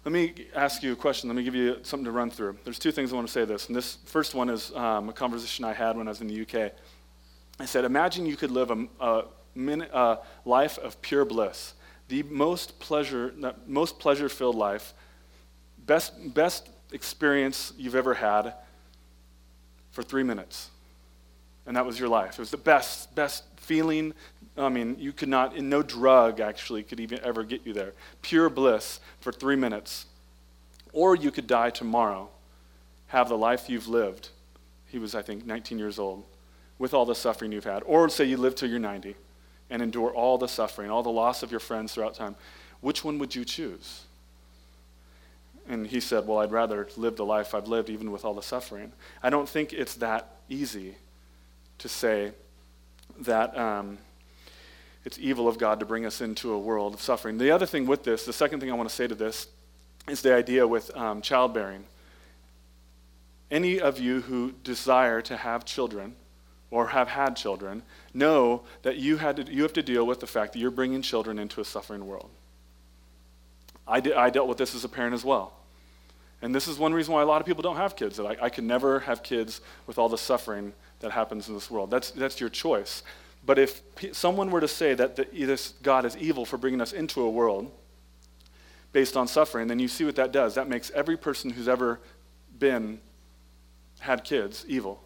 let 0.06 0.14
me 0.14 0.34
ask 0.56 0.84
you 0.84 0.94
a 0.94 0.96
question. 0.96 1.28
Let 1.28 1.36
me 1.36 1.44
give 1.44 1.56
you 1.56 1.80
something 1.84 2.06
to 2.06 2.12
run 2.12 2.30
through. 2.30 2.58
There's 2.64 2.80
two 2.80 2.92
things 2.92 3.12
I 3.12 3.16
want 3.16 3.28
to 3.28 3.34
say 3.34 3.44
this. 3.44 3.68
And 3.68 3.76
this 3.76 3.98
first 4.06 4.36
one 4.36 4.50
is 4.50 4.74
um, 4.74 5.10
a 5.10 5.14
conversation 5.14 5.66
I 5.66 5.74
had 5.74 5.98
when 5.98 6.08
I 6.08 6.12
was 6.12 6.22
in 6.22 6.28
the 6.28 6.42
UK. 6.42 6.72
I 7.60 7.66
said, 7.66 7.86
Imagine 7.86 8.26
you 8.26 8.36
could 8.36 8.52
live 8.52 8.72
a, 8.72 8.88
a, 9.00 9.26
minute, 9.56 9.90
a 9.94 10.20
life 10.46 10.78
of 10.78 11.02
pure 11.02 11.26
bliss, 11.26 11.74
the 12.08 12.24
most 12.24 12.80
pleasure, 12.80 13.34
most 13.66 14.00
pleasure-filled 14.00 14.56
life, 14.56 14.94
best, 15.86 16.34
best 16.34 16.70
experience 16.92 17.74
you've 17.78 17.96
ever 17.96 18.14
had 18.14 18.54
for 19.92 20.04
three 20.04 20.24
minutes. 20.24 20.70
And 21.66 21.76
that 21.76 21.86
was 21.86 22.00
your 22.00 22.08
life. 22.08 22.34
It 22.34 22.40
was 22.40 22.52
the 22.52 22.58
best, 22.58 23.14
best 23.14 23.44
feeling. 23.58 24.14
I 24.58 24.70
mean, 24.70 24.96
you 25.00 25.12
could 25.12 25.28
not, 25.28 25.56
in 25.56 25.70
no 25.70 25.84
drug 25.84 26.40
actually 26.40 26.84
could 26.84 27.00
even 27.00 27.20
ever 27.24 27.44
get 27.44 27.66
you 27.66 27.74
there. 27.74 27.94
Pure 28.22 28.52
bliss 28.52 29.00
for 29.20 29.32
three 29.32 29.58
minutes. 29.58 30.06
Or 30.94 31.16
you 31.16 31.30
could 31.30 31.48
die 31.48 31.70
tomorrow, 31.70 32.30
have 33.08 33.28
the 33.28 33.38
life 33.38 33.70
you've 33.70 33.88
lived. 33.88 34.30
He 34.88 34.98
was, 34.98 35.14
I 35.14 35.22
think, 35.22 35.46
19 35.46 35.78
years 35.78 36.00
old, 36.00 36.24
with 36.80 36.94
all 36.94 37.06
the 37.06 37.16
suffering 37.16 37.52
you've 37.52 37.64
had. 37.64 37.84
Or 37.86 38.08
say 38.10 38.26
you 38.26 38.38
live 38.38 38.56
till 38.56 38.70
you're 38.70 38.80
90 38.80 39.16
and 39.70 39.82
endure 39.82 40.12
all 40.12 40.38
the 40.38 40.48
suffering, 40.48 40.90
all 40.90 41.04
the 41.04 41.10
loss 41.10 41.44
of 41.44 41.52
your 41.52 41.60
friends 41.60 41.94
throughout 41.94 42.16
time. 42.16 42.36
Which 42.82 43.04
one 43.04 43.18
would 43.20 43.36
you 43.36 43.44
choose? 43.44 44.04
And 45.68 45.88
he 45.88 46.00
said, 46.00 46.26
Well, 46.26 46.38
I'd 46.38 46.52
rather 46.52 46.88
live 46.96 47.18
the 47.18 47.26
life 47.26 47.54
I've 47.54 47.68
lived, 47.68 47.90
even 47.90 48.12
with 48.12 48.24
all 48.24 48.34
the 48.34 48.42
suffering. 48.42 48.94
I 49.22 49.30
don't 49.30 49.50
think 49.50 49.74
it's 49.74 49.96
that 49.96 50.38
easy 50.48 50.96
to 51.80 51.90
say 51.90 52.32
that 53.20 53.58
um, 53.58 53.98
it's 55.04 55.18
evil 55.20 55.48
of 55.48 55.58
God 55.58 55.80
to 55.80 55.86
bring 55.86 56.06
us 56.06 56.22
into 56.22 56.54
a 56.54 56.60
world 56.60 56.94
of 56.94 57.02
suffering. 57.02 57.38
The 57.38 57.52
other 57.52 57.66
thing 57.66 57.86
with 57.86 58.04
this, 58.04 58.26
the 58.26 58.34
second 58.34 58.60
thing 58.60 58.72
I 58.72 58.76
want 58.76 58.90
to 58.90 58.96
say 58.96 59.08
to 59.08 59.16
this, 59.16 59.48
is 60.08 60.22
the 60.22 60.34
idea 60.34 60.66
with 60.66 60.96
um, 60.96 61.22
childbearing. 61.22 61.84
Any 63.52 63.80
of 63.80 64.00
you 64.00 64.22
who 64.22 64.54
desire 64.64 65.22
to 65.24 65.38
have 65.38 65.66
children 65.66 66.16
or 66.70 66.88
have 66.88 67.08
had 67.08 67.36
children 67.36 67.84
know 68.14 68.64
that 68.82 68.98
you, 68.98 69.18
had 69.18 69.38
to, 69.38 69.54
you 69.54 69.62
have 69.64 69.74
to 69.74 69.84
deal 69.84 70.06
with 70.06 70.20
the 70.20 70.28
fact 70.28 70.54
that 70.54 70.60
you're 70.60 70.72
bringing 70.72 71.02
children 71.02 71.40
into 71.40 71.62
a 71.62 71.66
suffering 71.66 72.06
world. 72.06 72.30
I, 73.88 74.00
did, 74.02 74.14
I 74.14 74.30
dealt 74.30 74.48
with 74.48 74.58
this 74.58 74.76
as 74.76 74.84
a 74.84 74.90
parent 74.90 75.14
as 75.14 75.24
well. 75.24 75.54
And 76.42 76.54
this 76.54 76.68
is 76.68 76.78
one 76.78 76.94
reason 76.94 77.14
why 77.14 77.22
a 77.22 77.26
lot 77.26 77.42
of 77.42 77.48
people 77.48 77.64
don't 77.64 77.78
have 77.78 77.96
kids. 77.96 78.18
That 78.18 78.26
I, 78.26 78.46
I 78.46 78.50
can 78.50 78.68
never 78.68 79.00
have 79.02 79.24
kids 79.24 79.62
with 79.88 79.98
all 79.98 80.10
the 80.10 80.18
suffering 80.18 80.74
that 81.00 81.12
happens 81.12 81.48
in 81.48 81.54
this 81.54 81.72
world. 81.72 81.90
That's, 81.90 82.12
that's 82.12 82.40
your 82.40 82.50
choice. 82.50 83.04
But 83.46 83.58
if 83.58 83.96
p- 83.96 84.14
someone 84.14 84.52
were 84.52 84.62
to 84.62 84.68
say 84.68 84.94
that 84.94 85.16
the, 85.16 85.26
this 85.32 85.74
God 85.82 86.06
is 86.06 86.18
evil 86.18 86.46
for 86.46 86.58
bringing 86.58 86.82
us 86.82 86.92
into 86.92 87.22
a 87.22 87.30
world 87.30 87.72
based 88.92 89.16
on 89.16 89.28
suffering, 89.28 89.68
then 89.68 89.80
you 89.80 89.88
see 89.88 90.04
what 90.04 90.16
that 90.18 90.32
does. 90.32 90.56
That 90.56 90.68
makes 90.68 90.92
every 90.92 91.18
person 91.18 91.50
who's 91.50 91.68
ever 91.68 92.00
been, 92.60 93.00
had 94.00 94.24
kids, 94.24 94.66
evil. 94.68 95.02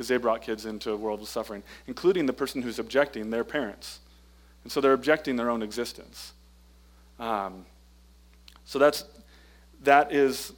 Because 0.00 0.08
they 0.08 0.16
brought 0.16 0.40
kids 0.40 0.64
into 0.64 0.92
a 0.92 0.96
world 0.96 1.20
of 1.20 1.28
suffering, 1.28 1.62
including 1.86 2.24
the 2.24 2.32
person 2.32 2.62
who's 2.62 2.78
objecting, 2.78 3.28
their 3.28 3.44
parents. 3.44 3.98
And 4.62 4.72
so 4.72 4.80
they're 4.80 4.94
objecting 4.94 5.36
their 5.36 5.50
own 5.50 5.62
existence. 5.62 6.32
Um, 7.18 7.66
so 8.64 8.78
that's, 8.78 9.04
that 9.82 10.10
is 10.10 10.54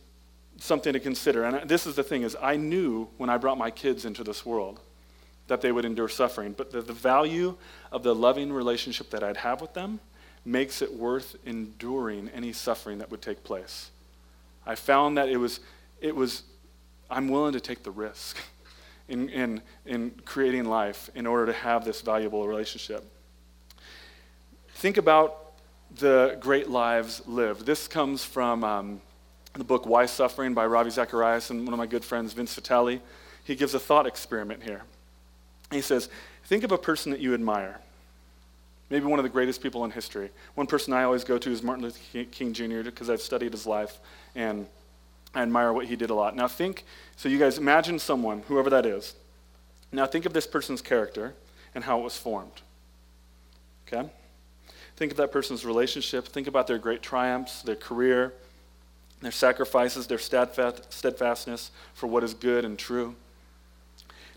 something 0.59 0.93
to 0.93 1.01
consider. 1.01 1.43
And 1.43 1.69
this 1.69 1.89
is 1.89 1.97
the 1.97 2.05
thing 2.05 2.23
is 2.23 2.37
I 2.41 2.55
knew 2.55 3.09
when 3.17 3.29
I 3.31 3.37
brought 3.37 3.59
my 3.59 3.69
kids 3.69 4.05
into 4.05 4.23
this 4.23 4.47
world 4.47 4.79
that 5.49 5.61
they 5.61 5.73
would 5.73 5.85
endure 5.85 6.09
suffering, 6.09 6.55
but 6.57 6.71
the, 6.71 6.81
the 6.81 6.93
value 6.93 7.57
of 7.91 8.05
the 8.05 8.15
loving 8.15 8.53
relationship 8.53 9.11
that 9.11 9.25
I'd 9.25 9.39
have 9.39 9.61
with 9.61 9.75
them 9.75 9.99
makes 10.45 10.83
it 10.83 10.95
worth 10.95 11.35
enduring 11.45 12.29
any 12.29 12.53
suffering 12.53 12.99
that 12.99 13.11
would 13.11 13.23
take 13.23 13.43
place. 13.43 13.91
I 14.65 14.77
found 14.77 15.19
that 15.19 15.29
it 15.29 15.39
was, 15.39 15.59
it 16.01 16.15
was 16.15 16.45
I'm 17.11 17.27
willing 17.27 17.55
to 17.55 17.61
take 17.61 17.83
the 17.83 17.91
risk 17.91 18.39
in, 19.09 19.29
in, 19.29 19.63
in 19.87 20.11
creating 20.25 20.65
life 20.65 21.11
in 21.15 21.27
order 21.27 21.47
to 21.47 21.53
have 21.53 21.85
this 21.85 22.01
valuable 22.01 22.47
relationship. 22.47 23.05
Think 24.75 24.97
about 24.97 25.53
the 25.97 26.37
great 26.41 26.69
lives 26.69 27.23
lived. 27.27 27.67
This 27.67 27.87
comes 27.87 28.25
from 28.25 28.65
um, 28.65 29.01
the 29.55 29.65
book 29.65 29.87
Why 29.87 30.07
Suffering 30.07 30.55
by 30.55 30.67
Ravi 30.67 30.91
Zacharias 30.91 31.51
and 31.51 31.65
one 31.65 31.75
of 31.75 31.79
my 31.79 31.87
good 31.87 32.05
friends, 32.05 32.33
Vince 32.33 32.55
Vitale. 32.55 33.01
He 33.45 33.55
gives 33.55 33.75
a 33.75 33.79
thought 33.79 34.07
experiment 34.07 34.63
here. 34.63 34.83
He 35.71 35.81
says, 35.81 36.09
Think 36.45 36.65
of 36.65 36.73
a 36.73 36.79
person 36.79 37.13
that 37.13 37.21
you 37.21 37.35
admire. 37.35 37.79
Maybe 38.91 39.07
one 39.07 39.19
of 39.19 39.23
the 39.23 39.31
greatest 39.31 39.63
people 39.63 39.85
in 39.85 39.91
history. 39.91 40.31
One 40.55 40.67
person 40.67 40.93
I 40.93 41.05
always 41.05 41.25
go 41.25 41.39
to 41.39 41.51
is 41.51 41.63
Martin 41.63 41.85
Luther 41.85 42.25
King 42.31 42.53
Jr. 42.53 42.83
because 42.83 43.09
I've 43.09 43.23
studied 43.23 43.53
his 43.53 43.67
life 43.67 43.99
and 44.35 44.67
I 45.35 45.43
admire 45.43 45.73
what 45.73 45.87
he 45.87 45.97
did 45.97 46.11
a 46.11 46.15
lot. 46.15 46.37
Now, 46.37 46.49
think 46.49 46.85
so, 47.17 47.29
you 47.29 47.39
guys 47.39 47.59
imagine 47.59 47.99
someone, 47.99 48.43
whoever 48.49 48.71
that 48.71 48.85
is. 48.85 49.15
Now, 49.91 50.07
think 50.07 50.27
of 50.27 50.33
this 50.33 50.47
person's 50.47 50.83
character 50.83 51.35
and 51.75 51.85
how 51.85 52.01
it 52.01 52.03
was 52.03 52.17
formed. 52.17 52.63
Okay? 53.87 54.09
Think 54.97 55.13
of 55.13 55.19
that 55.19 55.33
person's 55.33 55.65
relationship. 55.65 56.29
Think 56.29 56.47
about 56.47 56.67
their 56.67 56.79
great 56.79 57.03
triumphs, 57.03 57.63
their 57.63 57.77
career, 57.77 58.35
their 59.21 59.33
sacrifices, 59.33 60.07
their 60.07 60.19
steadfastness 60.19 61.71
for 61.95 62.07
what 62.07 62.25
is 62.25 62.35
good 62.35 62.65
and 62.65 62.79
true. 62.79 63.15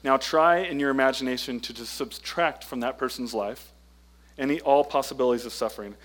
Now 0.04 0.18
try 0.18 0.58
in 0.58 0.80
your 0.80 0.92
imagination 0.92 1.60
to 1.62 1.86
subtract 1.86 2.64
from 2.64 2.82
that 2.82 2.98
person's 2.98 3.34
life 3.34 3.72
any 4.38 4.62
all 4.62 4.84
possibilities 4.84 5.46
of 5.46 5.54
suffering. 5.54 5.96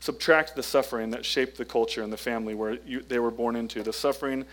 Subtract 0.00 0.54
the 0.54 0.62
suffering 0.62 1.10
that 1.10 1.24
shaped 1.24 1.56
the 1.56 1.64
culture 1.64 2.02
and 2.02 2.12
the 2.12 2.16
family 2.16 2.54
where 2.54 2.78
you, 2.86 3.02
they 3.02 3.18
were 3.18 3.30
born 3.30 3.56
into, 3.56 3.82
the 3.82 3.92
suffering 3.92 4.44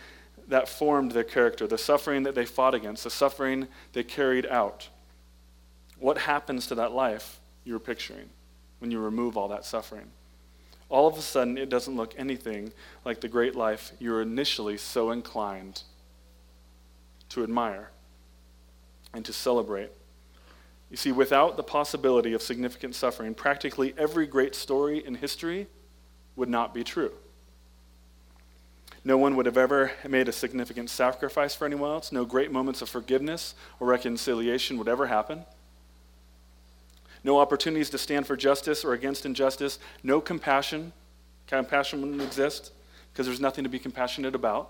that 0.47 0.67
formed 0.67 1.11
their 1.11 1.23
character, 1.23 1.67
the 1.67 1.77
suffering 1.77 2.23
that 2.23 2.35
they 2.35 2.45
fought 2.45 2.73
against, 2.73 3.03
the 3.03 3.09
suffering 3.09 3.67
they 3.93 4.03
carried 4.03 4.45
out. 4.45 4.89
What 5.99 6.17
happens 6.17 6.67
to 6.67 6.75
that 6.75 6.91
life 6.91 7.39
you're 7.63 7.79
picturing 7.79 8.29
when 8.79 8.91
you 8.91 8.99
remove 8.99 9.37
all 9.37 9.47
that 9.49 9.65
suffering? 9.65 10.11
all 10.93 11.07
of 11.07 11.17
a 11.17 11.21
sudden 11.21 11.57
it 11.57 11.69
doesn't 11.69 11.95
look 11.95 12.13
anything 12.17 12.71
like 13.03 13.19
the 13.19 13.27
great 13.27 13.55
life 13.55 13.91
you 13.99 14.11
were 14.11 14.21
initially 14.21 14.77
so 14.77 15.09
inclined 15.09 15.81
to 17.29 17.41
admire 17.41 17.89
and 19.11 19.25
to 19.25 19.33
celebrate. 19.33 19.89
You 20.93 20.97
see, 20.97 21.11
without 21.11 21.57
the 21.57 21.63
possibility 21.63 22.31
of 22.31 22.41
significant 22.41 22.93
suffering, 22.93 23.33
practically 23.33 23.93
every 23.97 24.27
great 24.27 24.53
story 24.53 25.05
in 25.05 25.15
history 25.15 25.67
would 26.37 26.47
not 26.47 26.73
be 26.73 26.85
true. 26.85 27.11
No 29.03 29.17
one 29.17 29.35
would 29.35 29.45
have 29.45 29.57
ever 29.57 29.91
made 30.07 30.29
a 30.29 30.31
significant 30.31 30.89
sacrifice 30.89 31.53
for 31.53 31.65
anyone 31.65 31.91
else. 31.91 32.13
No 32.13 32.23
great 32.23 32.51
moments 32.51 32.81
of 32.81 32.87
forgiveness 32.87 33.55
or 33.81 33.87
reconciliation 33.87 34.77
would 34.77 34.87
ever 34.87 35.07
happen 35.07 35.43
no 37.23 37.39
opportunities 37.39 37.89
to 37.91 37.97
stand 37.97 38.27
for 38.27 38.35
justice 38.35 38.83
or 38.83 38.93
against 38.93 39.25
injustice, 39.25 39.79
no 40.03 40.19
compassion. 40.19 40.91
Compassion 41.47 42.01
wouldn't 42.01 42.21
exist 42.21 42.71
because 43.11 43.25
there's 43.25 43.39
nothing 43.39 43.63
to 43.63 43.69
be 43.69 43.79
compassionate 43.79 44.35
about. 44.35 44.69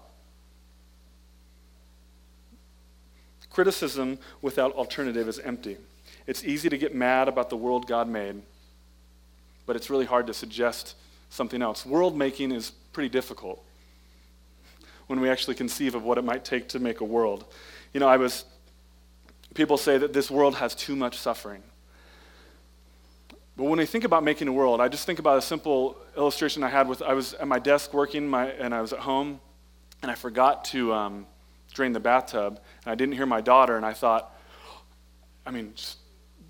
Criticism 3.50 4.20
without 4.42 4.72
alternative 4.74 5.28
is 5.28 5.40
empty. 5.40 5.78
It's 6.26 6.44
easy 6.44 6.70
to 6.70 6.78
get 6.78 6.96
mad 6.96 7.28
about 7.28 7.50
the 7.50 7.58
world 7.58 7.88
God 7.88 8.08
made, 8.08 8.42
but 9.66 9.76
it's 9.76 9.90
really 9.90 10.06
hard 10.06 10.28
to 10.28 10.34
suggest 10.34 10.96
something 11.30 11.62
else. 11.62 11.86
World 11.86 12.18
making 12.18 12.52
is 12.52 12.72
pretty 12.94 13.10
difficult 13.10 13.64
when 15.08 15.20
we 15.20 15.30
actually 15.30 15.56
conceive 15.56 15.96
of 15.96 16.04
what 16.04 16.18
it 16.18 16.24
might 16.24 16.46
take 16.46 16.70
to 16.70 16.80
make 16.80 17.02
a 17.02 17.06
world. 17.06 17.46
You 17.94 18.00
know, 18.00 18.08
I 18.08 18.18
was, 18.18 18.46
people 19.54 19.78
say 19.78 19.98
that 19.98 20.14
this 20.14 20.32
world 20.32 20.56
has 20.56 20.76
too 20.76 20.96
much 20.96 21.18
suffering. 21.18 21.62
But 23.56 23.66
when 23.66 23.80
I 23.80 23.86
think 23.86 24.04
about 24.04 24.24
making 24.24 24.48
a 24.48 24.52
world, 24.52 24.82
I 24.82 24.88
just 24.88 25.06
think 25.06 25.20
about 25.20 25.38
a 25.38 25.42
simple 25.42 25.98
illustration 26.18 26.64
I 26.64 26.70
had 26.70 26.88
with 26.88 27.02
I 27.02 27.14
was 27.14 27.34
at 27.36 27.48
my 27.48 27.60
desk 27.60 27.94
working, 27.94 28.28
my, 28.28 28.48
and 28.48 28.74
I 28.74 28.82
was 28.82 28.94
at 28.94 29.00
home, 29.00 29.40
and 30.02 30.10
I 30.10 30.16
forgot 30.16 30.66
to 30.66 30.94
um, 30.94 31.28
drain 31.74 31.94
the 31.94 32.00
bathtub, 32.00 32.60
and 32.84 32.92
I 32.92 32.96
didn't 32.96 33.14
hear 33.14 33.28
my 33.28 33.42
daughter, 33.42 33.78
and 33.78 33.86
I 33.86 33.94
thought, 33.94 34.36
I 35.46 35.52
mean, 35.52 35.74
just 35.76 35.98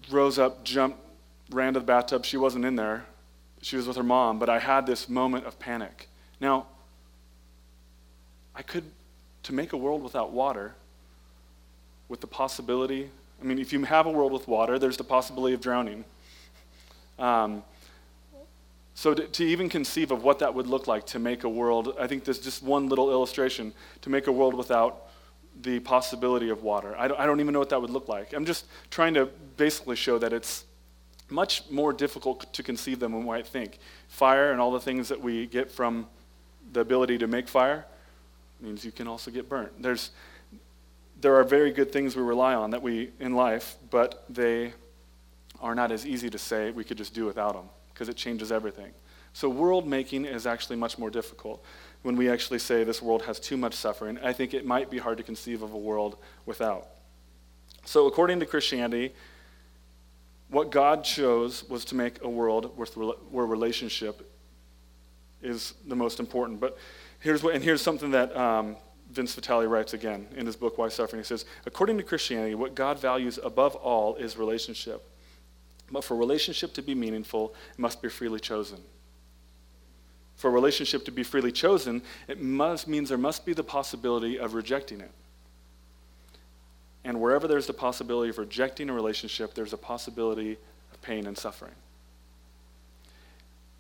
rose 0.10 0.40
up, 0.40 0.64
jumped, 0.64 1.00
ran 1.50 1.74
to 1.74 1.80
the 1.80 1.86
bathtub. 1.86 2.26
She 2.26 2.38
wasn't 2.38 2.66
in 2.66 2.76
there. 2.76 3.06
She 3.62 3.76
was 3.76 3.88
with 3.88 3.98
her 3.98 4.04
mom, 4.04 4.40
but 4.40 4.50
I 4.50 4.60
had 4.60 4.86
this 4.86 5.08
moment 5.08 5.46
of 5.46 5.58
panic. 5.60 6.10
Now, 6.40 6.68
I 8.56 8.62
could, 8.62 8.84
to 9.44 9.54
make 9.54 9.74
a 9.74 9.78
world 9.78 10.04
without 10.04 10.32
water, 10.32 10.76
with 12.10 12.22
the 12.22 12.28
possibility, 12.28 13.10
I 13.42 13.46
mean, 13.46 13.60
if 13.60 13.74
you 13.74 13.84
have 13.84 14.06
a 14.06 14.12
world 14.12 14.32
with 14.32 14.48
water, 14.48 14.78
there's 14.78 14.98
the 14.98 15.04
possibility 15.04 15.54
of 15.54 15.62
drowning. 15.62 16.04
Um, 17.18 17.64
so 18.96 19.14
to, 19.14 19.26
to, 19.26 19.44
even 19.44 19.70
conceive 19.70 20.12
of 20.12 20.24
what 20.24 20.40
that 20.40 20.54
would 20.54 20.68
look 20.68 20.88
like 20.88 21.06
to 21.08 21.20
make 21.20 21.44
a 21.44 21.50
world, 21.50 21.96
I 22.00 22.08
think 22.08 22.26
there's 22.26 22.40
just 22.40 22.62
one 22.62 22.88
little 22.88 23.10
illustration 23.10 23.74
to 24.02 24.10
make 24.10 24.28
a 24.28 24.32
world 24.32 24.54
without 24.54 25.10
the 25.62 25.80
possibility 25.80 26.50
of 26.50 26.64
water. 26.64 26.96
I 26.98 27.08
don't, 27.08 27.20
I 27.20 27.26
don't 27.26 27.40
even 27.40 27.54
know 27.54 27.60
what 27.60 27.70
that 27.70 27.82
would 27.82 27.90
look 27.90 28.08
like. 28.08 28.34
I'm 28.34 28.46
just 28.46 28.66
trying 28.90 29.14
to 29.14 29.28
basically 29.58 29.96
show 29.96 30.18
that 30.20 30.34
it's 30.34 30.66
much 31.30 31.70
more 31.70 31.94
difficult 31.94 32.52
to 32.54 32.64
conceive 32.64 33.00
than 33.00 33.14
we 33.14 33.24
might 33.24 33.48
think. 33.48 33.80
Fire 34.08 34.52
and 34.52 34.60
all 34.60 34.72
the 34.72 34.80
things 34.80 35.08
that 35.10 35.20
we 35.20 35.48
get 35.48 35.72
from 35.72 36.08
the 36.74 36.80
ability 36.80 37.18
to 37.20 37.28
make 37.28 37.48
fire 37.48 37.86
means 38.62 38.86
you 38.86 38.92
can 38.92 39.08
also 39.08 39.32
get 39.32 39.50
burnt. 39.50 39.82
There's, 39.82 40.12
there 41.22 41.36
are 41.36 41.44
very 41.44 41.72
good 41.72 41.92
things 41.92 42.16
we 42.16 42.22
rely 42.22 42.56
on 42.56 42.72
that 42.72 42.82
we 42.82 43.12
in 43.20 43.36
life, 43.36 43.76
but 43.90 44.26
they 44.30 44.74
are 45.62 45.76
not 45.76 45.92
as 45.92 46.06
easy 46.06 46.30
to 46.30 46.38
say 46.38 46.72
we 46.72 46.84
could 46.84 46.98
just 46.98 47.14
do 47.14 47.26
without 47.26 47.54
them 47.54 47.66
because 47.94 48.10
it 48.10 48.16
changes 48.16 48.52
everything. 48.52 48.92
So 49.34 49.50
world 49.50 49.88
making 49.88 50.26
is 50.26 50.46
actually 50.46 50.76
much 50.76 50.98
more 50.98 51.10
difficult. 51.10 51.64
When 52.04 52.16
we 52.16 52.30
actually 52.30 52.60
say 52.60 52.84
this 52.84 53.02
world 53.02 53.24
has 53.24 53.40
too 53.40 53.58
much 53.58 53.74
suffering, 53.74 54.20
I 54.24 54.32
think 54.32 54.54
it 54.54 54.66
might 54.66 54.92
be 54.92 55.00
hard 55.00 55.18
to 55.18 55.24
conceive 55.24 55.64
of 55.64 55.74
a 55.74 55.78
world 55.78 56.18
without. 56.46 56.88
So 57.86 58.08
according 58.08 58.40
to 58.42 58.46
Christianity, 58.46 59.14
what 60.50 60.70
God 60.70 61.04
chose 61.04 61.64
was 61.68 61.84
to 61.86 61.96
make 61.96 62.24
a 62.24 62.30
world 62.30 62.78
where 63.32 63.46
relationship 63.46 64.30
is 65.42 65.74
the 65.88 65.96
most 65.96 66.20
important. 66.20 66.60
But 66.60 66.78
here's 67.20 67.42
what, 67.42 67.56
and 67.56 67.64
here's 67.64 67.82
something 67.82 68.12
that 68.12 68.36
um, 68.38 68.78
Vince 69.10 69.34
Vitale 69.34 69.66
writes 69.66 69.94
again 69.94 70.28
in 70.36 70.46
his 70.46 70.56
book 70.56 70.78
Why 70.78 70.90
Suffering. 70.90 71.22
He 71.22 71.26
says, 71.26 71.46
according 71.66 71.98
to 71.98 72.04
Christianity, 72.04 72.56
what 72.56 72.76
God 72.76 73.00
values 73.00 73.40
above 73.44 73.76
all 73.76 74.16
is 74.16 74.38
relationship. 74.38 75.10
But 75.92 76.04
for 76.04 76.16
relationship 76.16 76.74
to 76.76 76.82
be 76.82 76.96
meaningful, 76.96 77.54
it 77.72 77.80
must 77.80 78.02
be 78.02 78.10
freely 78.10 78.40
chosen. 78.40 78.80
For 80.36 80.50
a 80.50 80.52
relationship 80.52 81.06
to 81.06 81.12
be 81.12 81.24
freely 81.24 81.52
chosen, 81.52 82.02
it 82.28 82.42
must, 82.42 82.88
means 82.88 83.10
there 83.10 83.18
must 83.18 83.46
be 83.46 83.54
the 83.54 83.64
possibility 83.64 84.40
of 84.40 84.54
rejecting 84.54 85.00
it. 85.00 85.12
And 87.06 87.20
wherever 87.20 87.48
there's 87.48 87.68
the 87.68 87.74
possibility 87.74 88.30
of 88.30 88.38
rejecting 88.38 88.90
a 88.90 88.94
relationship, 88.94 89.54
there's 89.54 89.74
a 89.74 89.78
possibility 89.78 90.58
of 90.92 91.02
pain 91.02 91.28
and 91.28 91.38
suffering. 91.38 91.74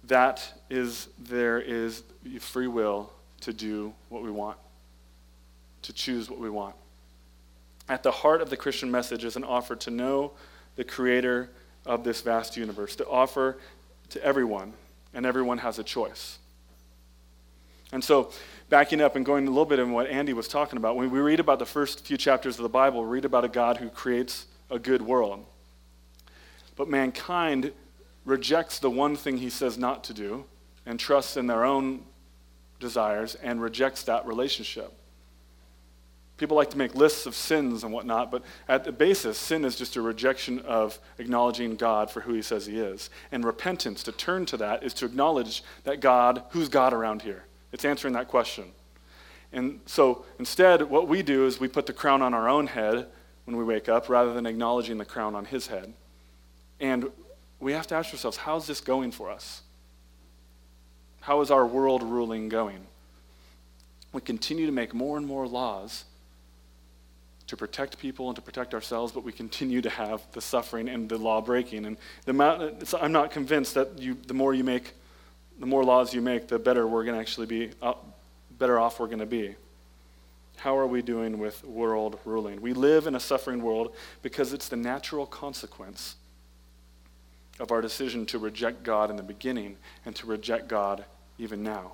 That 0.05 0.61
is, 0.69 1.07
there 1.17 1.61
is 1.61 2.03
free 2.39 2.67
will 2.67 3.11
to 3.41 3.53
do 3.53 3.93
what 4.09 4.23
we 4.23 4.31
want, 4.31 4.57
to 5.83 5.93
choose 5.93 6.29
what 6.29 6.39
we 6.39 6.49
want. 6.49 6.75
At 7.87 8.03
the 8.03 8.11
heart 8.11 8.41
of 8.41 8.49
the 8.49 8.57
Christian 8.57 8.91
message 8.91 9.23
is 9.23 9.35
an 9.35 9.43
offer 9.43 9.75
to 9.77 9.91
know 9.91 10.31
the 10.75 10.83
creator 10.83 11.49
of 11.85 12.03
this 12.03 12.21
vast 12.21 12.57
universe, 12.57 12.95
to 12.97 13.07
offer 13.07 13.57
to 14.09 14.23
everyone, 14.23 14.73
and 15.13 15.25
everyone 15.25 15.57
has 15.59 15.79
a 15.79 15.83
choice. 15.83 16.39
And 17.93 18.03
so, 18.03 18.31
backing 18.69 19.01
up 19.01 19.15
and 19.15 19.23
going 19.23 19.45
a 19.45 19.51
little 19.51 19.65
bit 19.65 19.77
in 19.77 19.91
what 19.91 20.07
Andy 20.07 20.33
was 20.33 20.47
talking 20.47 20.77
about, 20.77 20.95
when 20.95 21.11
we 21.11 21.19
read 21.19 21.39
about 21.39 21.59
the 21.59 21.65
first 21.65 22.03
few 22.07 22.17
chapters 22.17 22.57
of 22.57 22.63
the 22.63 22.69
Bible, 22.69 23.03
we 23.03 23.07
read 23.07 23.23
about 23.23 23.45
a 23.45 23.47
God 23.47 23.77
who 23.77 23.87
creates 23.87 24.47
a 24.71 24.79
good 24.79 25.03
world. 25.03 25.45
But 26.75 26.89
mankind 26.89 27.71
rejects 28.25 28.79
the 28.79 28.89
one 28.89 29.15
thing 29.15 29.37
he 29.37 29.51
says 29.51 29.77
not 29.77 30.03
to 30.05 30.13
do 30.13 30.45
and 30.87 30.99
trusts 30.99 31.37
in 31.37 31.45
their 31.45 31.63
own 31.63 32.03
desires 32.79 33.35
and 33.35 33.61
rejects 33.61 34.01
that 34.03 34.25
relationship. 34.25 34.91
People 36.37 36.57
like 36.57 36.71
to 36.71 36.77
make 36.79 36.95
lists 36.95 37.27
of 37.27 37.35
sins 37.35 37.83
and 37.83 37.93
whatnot, 37.93 38.31
but 38.31 38.41
at 38.67 38.85
the 38.85 38.91
basis, 38.91 39.37
sin 39.37 39.63
is 39.63 39.75
just 39.75 39.97
a 39.97 40.01
rejection 40.01 40.57
of 40.61 40.97
acknowledging 41.19 41.75
God 41.75 42.09
for 42.09 42.21
who 42.21 42.33
he 42.33 42.41
says 42.41 42.65
he 42.65 42.79
is. 42.79 43.11
And 43.31 43.45
repentance, 43.45 44.01
to 44.01 44.11
turn 44.11 44.47
to 44.47 44.57
that, 44.57 44.81
is 44.81 44.95
to 44.95 45.05
acknowledge 45.05 45.63
that 45.83 45.99
God, 45.99 46.41
who's 46.49 46.69
God 46.69 46.91
around 46.91 47.21
here? 47.21 47.45
It's 47.73 47.83
answering 47.83 48.13
that 48.13 48.29
question. 48.29 48.71
And 49.51 49.81
so 49.85 50.25
instead, 50.39 50.83
what 50.83 51.07
we 51.07 51.21
do 51.21 51.45
is 51.45 51.59
we 51.59 51.67
put 51.67 51.85
the 51.85 51.93
crown 51.93 52.21
on 52.21 52.33
our 52.33 52.47
own 52.47 52.67
head 52.67 53.07
when 53.45 53.57
we 53.57 53.63
wake 53.63 53.89
up 53.89 54.07
rather 54.07 54.33
than 54.33 54.45
acknowledging 54.45 54.97
the 54.97 55.05
crown 55.05 55.35
on 55.35 55.45
his 55.45 55.67
head. 55.67 55.93
And 56.79 57.11
we 57.59 57.73
have 57.73 57.87
to 57.87 57.95
ask 57.95 58.11
ourselves 58.13 58.37
how's 58.37 58.67
this 58.67 58.79
going 58.79 59.11
for 59.11 59.29
us? 59.29 59.61
How 61.21 61.41
is 61.41 61.51
our 61.51 61.65
world 61.65 62.03
ruling 62.03 62.49
going? 62.49 62.85
We 64.11 64.21
continue 64.21 64.65
to 64.65 64.71
make 64.71 64.93
more 64.93 65.17
and 65.17 65.25
more 65.25 65.47
laws 65.47 66.05
to 67.47 67.57
protect 67.57 67.97
people 67.97 68.27
and 68.29 68.35
to 68.35 68.41
protect 68.41 68.73
ourselves, 68.73 69.11
but 69.11 69.23
we 69.23 69.31
continue 69.31 69.81
to 69.81 69.89
have 69.89 70.21
the 70.31 70.41
suffering 70.41 70.87
and 70.87 71.09
the 71.09 71.17
law 71.17 71.41
breaking. 71.41 71.85
And 71.85 71.97
the 72.25 72.31
amount, 72.31 72.93
I'm 73.01 73.11
not 73.11 73.31
convinced 73.31 73.73
that 73.73 73.99
you, 73.99 74.15
the 74.27 74.33
more 74.33 74.53
you 74.53 74.63
make 74.63 74.93
the 75.63 75.67
more 75.67 75.85
laws 75.85 76.13
you 76.13 76.21
make, 76.21 76.49
the 76.49 76.59
better 76.59 76.85
we're 76.85 77.05
going 77.05 77.15
to 77.15 77.21
actually 77.21 77.47
be, 77.47 77.71
uh, 77.81 77.93
better 78.59 78.77
off 78.77 78.99
we're 78.99 79.07
going 79.07 79.19
to 79.19 79.25
be. 79.25 79.55
How 80.57 80.77
are 80.77 80.85
we 80.85 81.01
doing 81.01 81.39
with 81.39 81.63
world 81.63 82.19
ruling? 82.25 82.61
We 82.61 82.73
live 82.73 83.07
in 83.07 83.15
a 83.15 83.19
suffering 83.21 83.61
world 83.61 83.95
because 84.21 84.51
it's 84.51 84.67
the 84.67 84.75
natural 84.75 85.25
consequence 85.25 86.17
of 87.61 87.71
our 87.71 87.79
decision 87.79 88.25
to 88.25 88.39
reject 88.39 88.83
God 88.83 89.09
in 89.09 89.15
the 89.15 89.23
beginning 89.23 89.77
and 90.05 90.13
to 90.17 90.27
reject 90.27 90.67
God 90.67 91.05
even 91.37 91.63
now. 91.63 91.93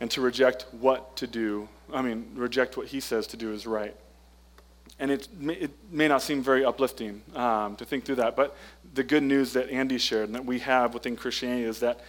And 0.00 0.10
to 0.10 0.20
reject 0.20 0.66
what 0.72 1.16
to 1.18 1.28
do, 1.28 1.68
I 1.92 2.02
mean, 2.02 2.26
reject 2.34 2.76
what 2.76 2.88
He 2.88 2.98
says 2.98 3.28
to 3.28 3.36
do 3.36 3.52
is 3.52 3.68
right. 3.68 3.94
And 4.98 5.10
it 5.10 5.28
may, 5.38 5.54
it 5.54 5.70
may 5.90 6.08
not 6.08 6.22
seem 6.22 6.42
very 6.42 6.64
uplifting 6.64 7.22
um, 7.34 7.76
to 7.76 7.84
think 7.84 8.04
through 8.04 8.14
that, 8.16 8.34
but 8.34 8.56
the 8.94 9.04
good 9.04 9.22
news 9.22 9.52
that 9.52 9.68
Andy 9.70 9.98
shared 9.98 10.28
and 10.28 10.34
that 10.34 10.44
we 10.44 10.58
have 10.60 10.94
within 10.94 11.16
Christianity 11.16 11.64
is 11.64 11.80
that 11.80 12.00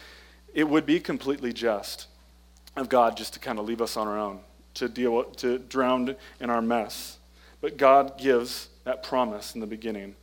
it 0.54 0.67
would 0.67 0.86
be 0.86 1.00
completely 1.00 1.52
just 1.52 2.08
of 2.78 2.89
God 2.89 3.17
just 3.17 3.34
to 3.34 3.39
kind 3.39 3.60
of 3.60 3.65
leave 3.65 3.82
us 3.82 3.97
on 3.97 4.08
our 4.08 4.17
own, 4.17 4.39
to 4.76 4.88
deal 4.88 5.23
to 5.23 5.58
drown 5.60 6.15
in 6.39 6.50
our 6.50 6.62
mess. 6.62 7.17
But 7.60 7.78
God 7.78 8.17
gives 8.17 8.69
that 8.86 9.04
promise 9.04 9.56
in 9.56 9.62
the 9.62 9.67
beginning 9.67 10.15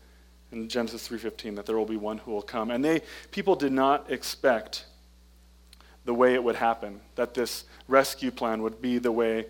in 0.52 0.68
Genesis 0.68 1.06
3:15 1.06 1.56
that 1.56 1.66
there 1.66 1.76
will 1.76 1.84
be 1.84 1.96
one 1.96 2.18
who 2.18 2.30
will 2.30 2.42
come. 2.42 2.70
And 2.70 2.84
they 2.84 3.02
people 3.30 3.56
did 3.56 3.72
not 3.72 4.10
expect 4.10 4.86
the 6.04 6.14
way 6.14 6.34
it 6.34 6.42
would 6.42 6.56
happen, 6.56 7.00
that 7.16 7.34
this 7.34 7.64
rescue 7.88 8.30
plan 8.30 8.62
would 8.62 8.80
be 8.80 8.98
the 8.98 9.12
way 9.12 9.46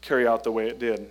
carry 0.00 0.26
out 0.26 0.44
the 0.44 0.52
way 0.52 0.68
it 0.68 0.78
did. 0.78 1.10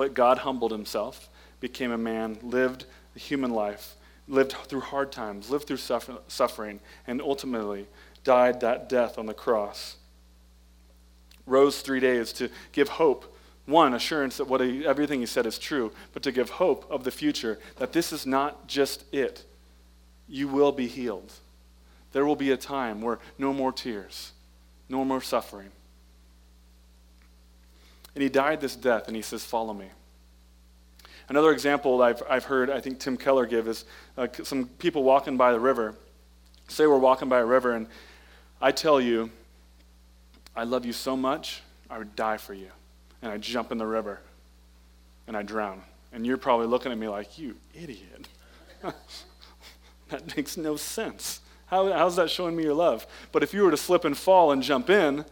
But 0.00 0.14
God 0.14 0.38
humbled 0.38 0.72
himself, 0.72 1.28
became 1.60 1.92
a 1.92 1.98
man, 1.98 2.38
lived 2.42 2.86
a 3.14 3.18
human 3.18 3.50
life, 3.50 3.96
lived 4.26 4.52
through 4.52 4.80
hard 4.80 5.12
times, 5.12 5.50
lived 5.50 5.66
through 5.66 5.76
suffer- 5.76 6.22
suffering, 6.26 6.80
and 7.06 7.20
ultimately 7.20 7.86
died 8.24 8.60
that 8.60 8.88
death 8.88 9.18
on 9.18 9.26
the 9.26 9.34
cross. 9.34 9.96
Rose 11.44 11.82
three 11.82 12.00
days 12.00 12.32
to 12.32 12.48
give 12.72 12.88
hope. 12.88 13.36
One, 13.66 13.92
assurance 13.92 14.38
that 14.38 14.48
what 14.48 14.62
he, 14.62 14.86
everything 14.86 15.20
he 15.20 15.26
said 15.26 15.44
is 15.44 15.58
true, 15.58 15.92
but 16.14 16.22
to 16.22 16.32
give 16.32 16.48
hope 16.48 16.90
of 16.90 17.04
the 17.04 17.10
future, 17.10 17.58
that 17.76 17.92
this 17.92 18.10
is 18.10 18.24
not 18.24 18.66
just 18.66 19.04
it. 19.12 19.44
You 20.26 20.48
will 20.48 20.72
be 20.72 20.86
healed. 20.86 21.30
There 22.12 22.24
will 22.24 22.36
be 22.36 22.52
a 22.52 22.56
time 22.56 23.02
where 23.02 23.18
no 23.36 23.52
more 23.52 23.70
tears, 23.70 24.32
no 24.88 25.04
more 25.04 25.20
suffering, 25.20 25.72
and 28.14 28.22
he 28.22 28.28
died 28.28 28.60
this 28.60 28.76
death, 28.76 29.06
and 29.06 29.16
he 29.16 29.22
says, 29.22 29.44
Follow 29.44 29.74
me. 29.74 29.86
Another 31.28 31.52
example 31.52 32.02
I've, 32.02 32.22
I've 32.28 32.44
heard, 32.44 32.70
I 32.70 32.80
think 32.80 32.98
Tim 32.98 33.16
Keller 33.16 33.46
give, 33.46 33.68
is 33.68 33.84
uh, 34.18 34.26
some 34.42 34.66
people 34.66 35.04
walking 35.04 35.36
by 35.36 35.52
the 35.52 35.60
river. 35.60 35.94
Say 36.68 36.86
we're 36.86 36.98
walking 36.98 37.28
by 37.28 37.38
a 37.38 37.44
river, 37.44 37.72
and 37.72 37.86
I 38.60 38.72
tell 38.72 39.00
you, 39.00 39.30
I 40.56 40.64
love 40.64 40.84
you 40.84 40.92
so 40.92 41.16
much, 41.16 41.62
I 41.88 41.98
would 41.98 42.16
die 42.16 42.36
for 42.36 42.52
you. 42.52 42.68
And 43.22 43.30
I 43.30 43.38
jump 43.38 43.70
in 43.70 43.78
the 43.78 43.86
river, 43.86 44.20
and 45.26 45.36
I 45.36 45.42
drown. 45.42 45.82
And 46.12 46.26
you're 46.26 46.36
probably 46.36 46.66
looking 46.66 46.90
at 46.90 46.98
me 46.98 47.06
like, 47.06 47.38
You 47.38 47.56
idiot. 47.74 48.28
that 50.08 50.36
makes 50.36 50.56
no 50.56 50.76
sense. 50.76 51.40
How, 51.66 51.92
how's 51.92 52.16
that 52.16 52.28
showing 52.28 52.56
me 52.56 52.64
your 52.64 52.74
love? 52.74 53.06
But 53.30 53.44
if 53.44 53.54
you 53.54 53.62
were 53.62 53.70
to 53.70 53.76
slip 53.76 54.04
and 54.04 54.18
fall 54.18 54.50
and 54.50 54.62
jump 54.62 54.90
in, 54.90 55.24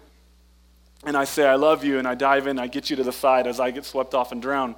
and 1.04 1.16
I 1.16 1.24
say, 1.24 1.46
I 1.46 1.54
love 1.54 1.84
you, 1.84 1.98
and 1.98 2.08
I 2.08 2.14
dive 2.14 2.46
in, 2.46 2.58
I 2.58 2.66
get 2.66 2.90
you 2.90 2.96
to 2.96 3.04
the 3.04 3.12
side 3.12 3.46
as 3.46 3.60
I 3.60 3.70
get 3.70 3.84
swept 3.84 4.14
off 4.14 4.32
and 4.32 4.42
drown, 4.42 4.74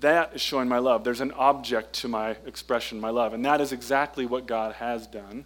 that 0.00 0.34
is 0.34 0.40
showing 0.40 0.68
my 0.68 0.78
love. 0.78 1.04
There's 1.04 1.20
an 1.20 1.32
object 1.32 1.92
to 1.94 2.08
my 2.08 2.30
expression, 2.46 3.00
my 3.00 3.10
love. 3.10 3.32
And 3.32 3.44
that 3.44 3.60
is 3.60 3.72
exactly 3.72 4.26
what 4.26 4.46
God 4.46 4.74
has 4.76 5.06
done, 5.06 5.44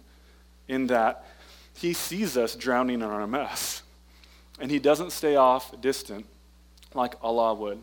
in 0.67 0.87
that 0.87 1.25
He 1.73 1.93
sees 1.93 2.37
us 2.37 2.55
drowning 2.55 2.95
in 2.95 3.03
our 3.03 3.27
mess. 3.27 3.83
And 4.59 4.71
He 4.71 4.79
doesn't 4.79 5.11
stay 5.11 5.35
off 5.35 5.79
distant 5.81 6.25
like 6.93 7.15
Allah 7.21 7.53
would. 7.53 7.81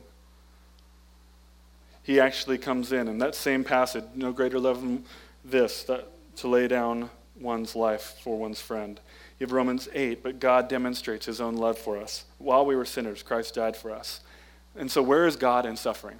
He 2.02 2.20
actually 2.20 2.59
comes 2.59 2.92
in, 2.92 3.09
and 3.09 3.20
that 3.20 3.35
same 3.35 3.64
passage, 3.64 4.05
no 4.14 4.33
greater 4.33 4.61
love 4.61 4.81
than 4.81 5.05
this, 5.44 5.83
that 5.85 6.09
to 6.37 6.48
lay 6.48 6.68
down 6.68 7.11
one's 7.40 7.77
life 7.77 8.16
for 8.22 8.38
one's 8.38 8.61
friend. 8.61 9.01
You 9.38 9.46
have 9.46 9.53
Romans 9.53 9.88
8, 9.92 10.22
but 10.22 10.40
God 10.40 10.68
demonstrates 10.68 11.27
his 11.27 11.40
own 11.40 11.57
love 11.57 11.79
for 11.79 11.99
us. 11.99 12.25
While 12.38 12.64
we 12.64 12.77
were 12.77 12.85
sinners, 12.85 13.22
Christ 13.22 13.55
died 13.55 13.77
for 13.77 13.90
us. 13.90 14.20
And 14.77 14.90
so, 14.90 15.03
where 15.03 15.27
is 15.27 15.37
God 15.37 15.66
in 15.66 15.77
suffering? 15.77 16.18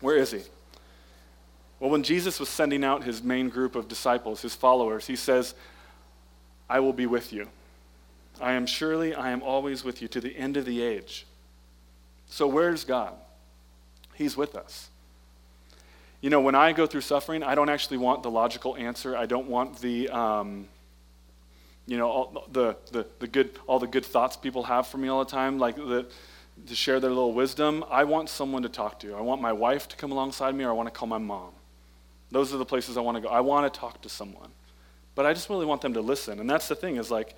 Where 0.00 0.16
is 0.16 0.30
he? 0.30 0.40
Well, 1.78 1.90
when 1.90 2.02
Jesus 2.02 2.38
was 2.38 2.48
sending 2.48 2.84
out 2.84 3.04
his 3.04 3.22
main 3.22 3.48
group 3.48 3.74
of 3.74 3.88
disciples, 3.88 4.42
his 4.42 4.54
followers, 4.54 5.06
he 5.06 5.16
says, 5.16 5.54
I 6.68 6.80
will 6.80 6.92
be 6.92 7.06
with 7.06 7.32
you. 7.32 7.48
I 8.40 8.52
am 8.52 8.66
surely, 8.66 9.14
I 9.14 9.30
am 9.30 9.42
always 9.42 9.82
with 9.82 10.02
you 10.02 10.08
to 10.08 10.20
the 10.20 10.36
end 10.36 10.56
of 10.56 10.66
the 10.66 10.82
age. 10.82 11.26
So, 12.26 12.46
where's 12.46 12.84
God? 12.84 13.14
He's 14.14 14.36
with 14.36 14.54
us. 14.54 14.89
You 16.20 16.30
know, 16.30 16.40
when 16.40 16.54
I 16.54 16.72
go 16.72 16.86
through 16.86 17.00
suffering, 17.00 17.42
I 17.42 17.54
don't 17.54 17.70
actually 17.70 17.96
want 17.96 18.22
the 18.22 18.30
logical 18.30 18.76
answer. 18.76 19.16
I 19.16 19.26
don't 19.26 19.48
want 19.48 19.80
the, 19.80 20.08
um, 20.10 20.68
you 21.86 21.96
know, 21.96 22.08
all 22.08 22.46
the, 22.52 22.76
the, 22.92 23.06
the 23.18 23.26
good, 23.26 23.58
all 23.66 23.78
the 23.78 23.86
good 23.86 24.04
thoughts 24.04 24.36
people 24.36 24.64
have 24.64 24.86
for 24.86 24.98
me 24.98 25.08
all 25.08 25.24
the 25.24 25.30
time, 25.30 25.58
like 25.58 25.76
the, 25.76 26.06
to 26.66 26.74
share 26.74 27.00
their 27.00 27.10
little 27.10 27.32
wisdom. 27.32 27.84
I 27.90 28.04
want 28.04 28.28
someone 28.28 28.62
to 28.62 28.68
talk 28.68 29.00
to. 29.00 29.14
I 29.14 29.20
want 29.22 29.40
my 29.40 29.52
wife 29.52 29.88
to 29.88 29.96
come 29.96 30.12
alongside 30.12 30.54
me, 30.54 30.64
or 30.64 30.70
I 30.70 30.72
want 30.72 30.92
to 30.92 30.98
call 30.98 31.08
my 31.08 31.18
mom. 31.18 31.52
Those 32.30 32.52
are 32.52 32.58
the 32.58 32.66
places 32.66 32.96
I 32.96 33.00
want 33.00 33.16
to 33.16 33.22
go. 33.22 33.28
I 33.28 33.40
want 33.40 33.72
to 33.72 33.80
talk 33.80 34.02
to 34.02 34.08
someone. 34.08 34.50
But 35.14 35.26
I 35.26 35.32
just 35.32 35.48
really 35.48 35.66
want 35.66 35.80
them 35.80 35.94
to 35.94 36.00
listen. 36.00 36.38
And 36.38 36.48
that's 36.48 36.68
the 36.68 36.76
thing, 36.76 36.96
is 36.96 37.10
like, 37.10 37.34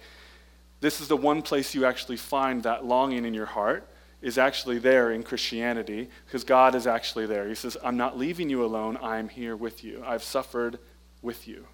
this 0.81 1.01
is 1.01 1.07
the 1.07 1.17
one 1.17 1.41
place 1.41 1.75
you 1.75 1.85
actually 1.85 2.17
find 2.17 2.65
that 2.65 2.85
longing 2.85 3.25
in 3.25 3.33
your 3.33 3.47
heart 3.47 3.89
is 4.23 4.39
actually 4.39 4.79
there 4.79 5.11
in 5.11 5.25
Christianity 5.25 6.09
because 6.27 6.45
God 6.45 6.75
is 6.75 6.87
actually 6.87 7.27
there. 7.27 7.49
He 7.49 7.57
says, 7.57 7.77
I'm 7.83 7.97
not 7.97 8.17
leaving 8.17 8.49
you 8.49 8.65
alone, 8.65 8.97
I'm 9.03 9.29
here 9.29 9.57
with 9.57 9.83
you. 9.83 10.03
I've 10.07 10.23
suffered 10.23 10.79
with 11.21 11.49
you. 11.49 11.67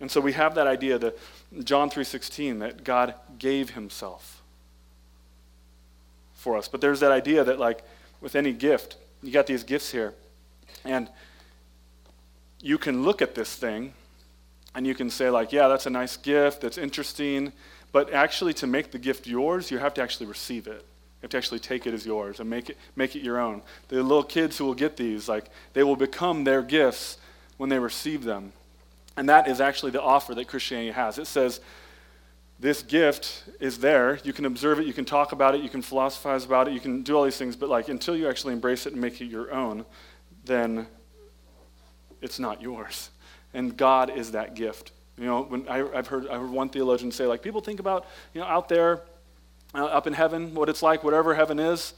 And 0.00 0.10
so 0.10 0.20
we 0.20 0.32
have 0.32 0.54
that 0.54 0.66
idea 0.66 0.98
that 0.98 1.18
John 1.64 1.90
3:16 1.90 2.60
that 2.60 2.84
God 2.84 3.14
gave 3.38 3.70
himself 3.70 4.42
for 6.34 6.56
us. 6.56 6.68
But 6.68 6.80
there's 6.80 7.00
that 7.00 7.12
idea 7.12 7.44
that 7.44 7.58
like 7.58 7.82
with 8.20 8.34
any 8.34 8.52
gift, 8.52 8.96
you 9.22 9.32
got 9.32 9.46
these 9.46 9.64
gifts 9.64 9.90
here 9.90 10.14
and 10.84 11.08
you 12.60 12.78
can 12.78 13.02
look 13.02 13.20
at 13.20 13.34
this 13.34 13.54
thing 13.54 13.92
and 14.74 14.86
you 14.86 14.94
can 14.94 15.10
say 15.10 15.30
like, 15.30 15.52
yeah, 15.52 15.68
that's 15.68 15.86
a 15.86 15.90
nice 15.90 16.16
gift, 16.16 16.60
that's 16.60 16.78
interesting, 16.78 17.52
but 17.92 18.12
actually, 18.12 18.54
to 18.54 18.66
make 18.66 18.90
the 18.90 18.98
gift 18.98 19.26
yours, 19.26 19.70
you 19.70 19.78
have 19.78 19.94
to 19.94 20.02
actually 20.02 20.26
receive 20.26 20.66
it. 20.66 20.84
You 21.20 21.22
have 21.22 21.30
to 21.30 21.36
actually 21.38 21.58
take 21.60 21.86
it 21.86 21.94
as 21.94 22.06
yours 22.06 22.38
and 22.38 22.48
make 22.48 22.70
it, 22.70 22.76
make 22.94 23.16
it 23.16 23.22
your 23.22 23.38
own. 23.38 23.62
The 23.88 24.02
little 24.02 24.22
kids 24.22 24.58
who 24.58 24.64
will 24.64 24.74
get 24.74 24.96
these, 24.96 25.28
like, 25.28 25.46
they 25.72 25.82
will 25.82 25.96
become 25.96 26.44
their 26.44 26.62
gifts 26.62 27.18
when 27.56 27.70
they 27.70 27.78
receive 27.78 28.24
them. 28.24 28.52
And 29.16 29.28
that 29.28 29.48
is 29.48 29.60
actually 29.60 29.90
the 29.90 30.02
offer 30.02 30.34
that 30.34 30.46
Christianity 30.46 30.92
has. 30.92 31.18
It 31.18 31.26
says, 31.26 31.60
this 32.60 32.82
gift 32.82 33.44
is 33.60 33.78
there. 33.78 34.18
You 34.24 34.32
can 34.32 34.44
observe 34.44 34.80
it, 34.80 34.86
you 34.86 34.92
can 34.92 35.04
talk 35.04 35.32
about 35.32 35.54
it, 35.54 35.62
you 35.62 35.68
can 35.68 35.82
philosophize 35.82 36.44
about 36.44 36.68
it, 36.68 36.74
you 36.74 36.80
can 36.80 37.02
do 37.02 37.16
all 37.16 37.24
these 37.24 37.36
things, 37.36 37.56
but 37.56 37.68
like 37.68 37.88
until 37.88 38.16
you 38.16 38.28
actually 38.28 38.52
embrace 38.52 38.86
it 38.86 38.92
and 38.92 39.00
make 39.00 39.20
it 39.20 39.26
your 39.26 39.52
own, 39.52 39.84
then 40.44 40.86
it's 42.20 42.38
not 42.38 42.60
yours. 42.60 43.10
And 43.54 43.76
God 43.76 44.10
is 44.10 44.32
that 44.32 44.54
gift. 44.54 44.92
You 45.18 45.26
know, 45.26 45.42
when 45.42 45.68
I, 45.68 45.78
have 45.78 46.06
heard, 46.06 46.28
I 46.28 46.38
heard 46.38 46.50
one 46.50 46.68
theologian 46.68 47.10
say, 47.10 47.26
like, 47.26 47.42
people 47.42 47.60
think 47.60 47.80
about, 47.80 48.06
you 48.34 48.40
know, 48.40 48.46
out 48.46 48.68
there, 48.68 49.02
uh, 49.74 49.84
up 49.84 50.06
in 50.06 50.12
heaven, 50.12 50.54
what 50.54 50.68
it's 50.68 50.82
like, 50.82 51.02
whatever 51.02 51.34
heaven 51.34 51.58
is. 51.58 51.94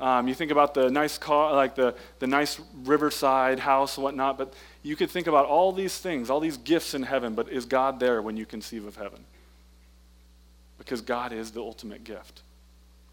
Um, 0.00 0.28
you 0.28 0.34
think 0.34 0.50
about 0.50 0.72
the 0.72 0.90
nice 0.90 1.18
car, 1.18 1.52
like 1.54 1.74
the, 1.74 1.94
the 2.20 2.26
nice 2.26 2.58
riverside 2.84 3.58
house 3.58 3.98
whatnot, 3.98 4.38
but 4.38 4.54
you 4.82 4.96
could 4.96 5.10
think 5.10 5.26
about 5.26 5.44
all 5.44 5.72
these 5.72 5.98
things, 5.98 6.30
all 6.30 6.40
these 6.40 6.56
gifts 6.56 6.94
in 6.94 7.02
heaven, 7.02 7.34
but 7.34 7.50
is 7.50 7.66
God 7.66 8.00
there 8.00 8.22
when 8.22 8.36
you 8.36 8.46
conceive 8.46 8.86
of 8.86 8.96
heaven? 8.96 9.22
Because 10.78 11.02
God 11.02 11.32
is 11.32 11.50
the 11.50 11.60
ultimate 11.60 12.04
gift. 12.04 12.40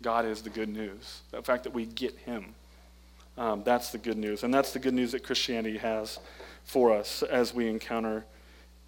God 0.01 0.25
is 0.25 0.41
the 0.41 0.49
good 0.49 0.69
news. 0.69 1.21
The 1.31 1.41
fact 1.41 1.65
that 1.65 1.73
we 1.73 1.85
get 1.85 2.15
Him. 2.19 2.53
Um, 3.37 3.63
that's 3.65 3.91
the 3.91 3.97
good 3.97 4.17
news. 4.17 4.43
And 4.43 4.53
that's 4.53 4.71
the 4.71 4.79
good 4.79 4.93
news 4.93 5.11
that 5.11 5.23
Christianity 5.23 5.77
has 5.79 6.19
for 6.63 6.93
us 6.93 7.23
as 7.23 7.53
we 7.53 7.67
encounter 7.67 8.23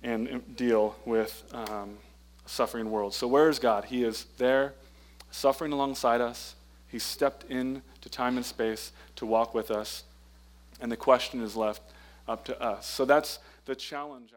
and 0.03 0.55
deal 0.55 0.95
with 1.05 1.43
um, 1.53 1.97
a 2.45 2.49
suffering 2.49 2.89
world. 2.89 3.13
So, 3.13 3.27
where 3.27 3.49
is 3.49 3.59
God? 3.59 3.85
He 3.85 4.03
is 4.03 4.25
there, 4.37 4.73
suffering 5.31 5.71
alongside 5.71 6.21
us. 6.21 6.55
He 6.87 6.99
stepped 6.99 7.43
into 7.49 8.09
time 8.09 8.37
and 8.37 8.45
space 8.45 8.91
to 9.17 9.25
walk 9.25 9.53
with 9.53 9.71
us. 9.71 10.03
And 10.81 10.91
the 10.91 10.97
question 10.97 11.41
is 11.41 11.55
left 11.55 11.81
up 12.27 12.45
to 12.45 12.61
us. 12.61 12.87
So, 12.87 13.05
that's 13.05 13.39
the 13.65 13.75
challenge. 13.75 14.31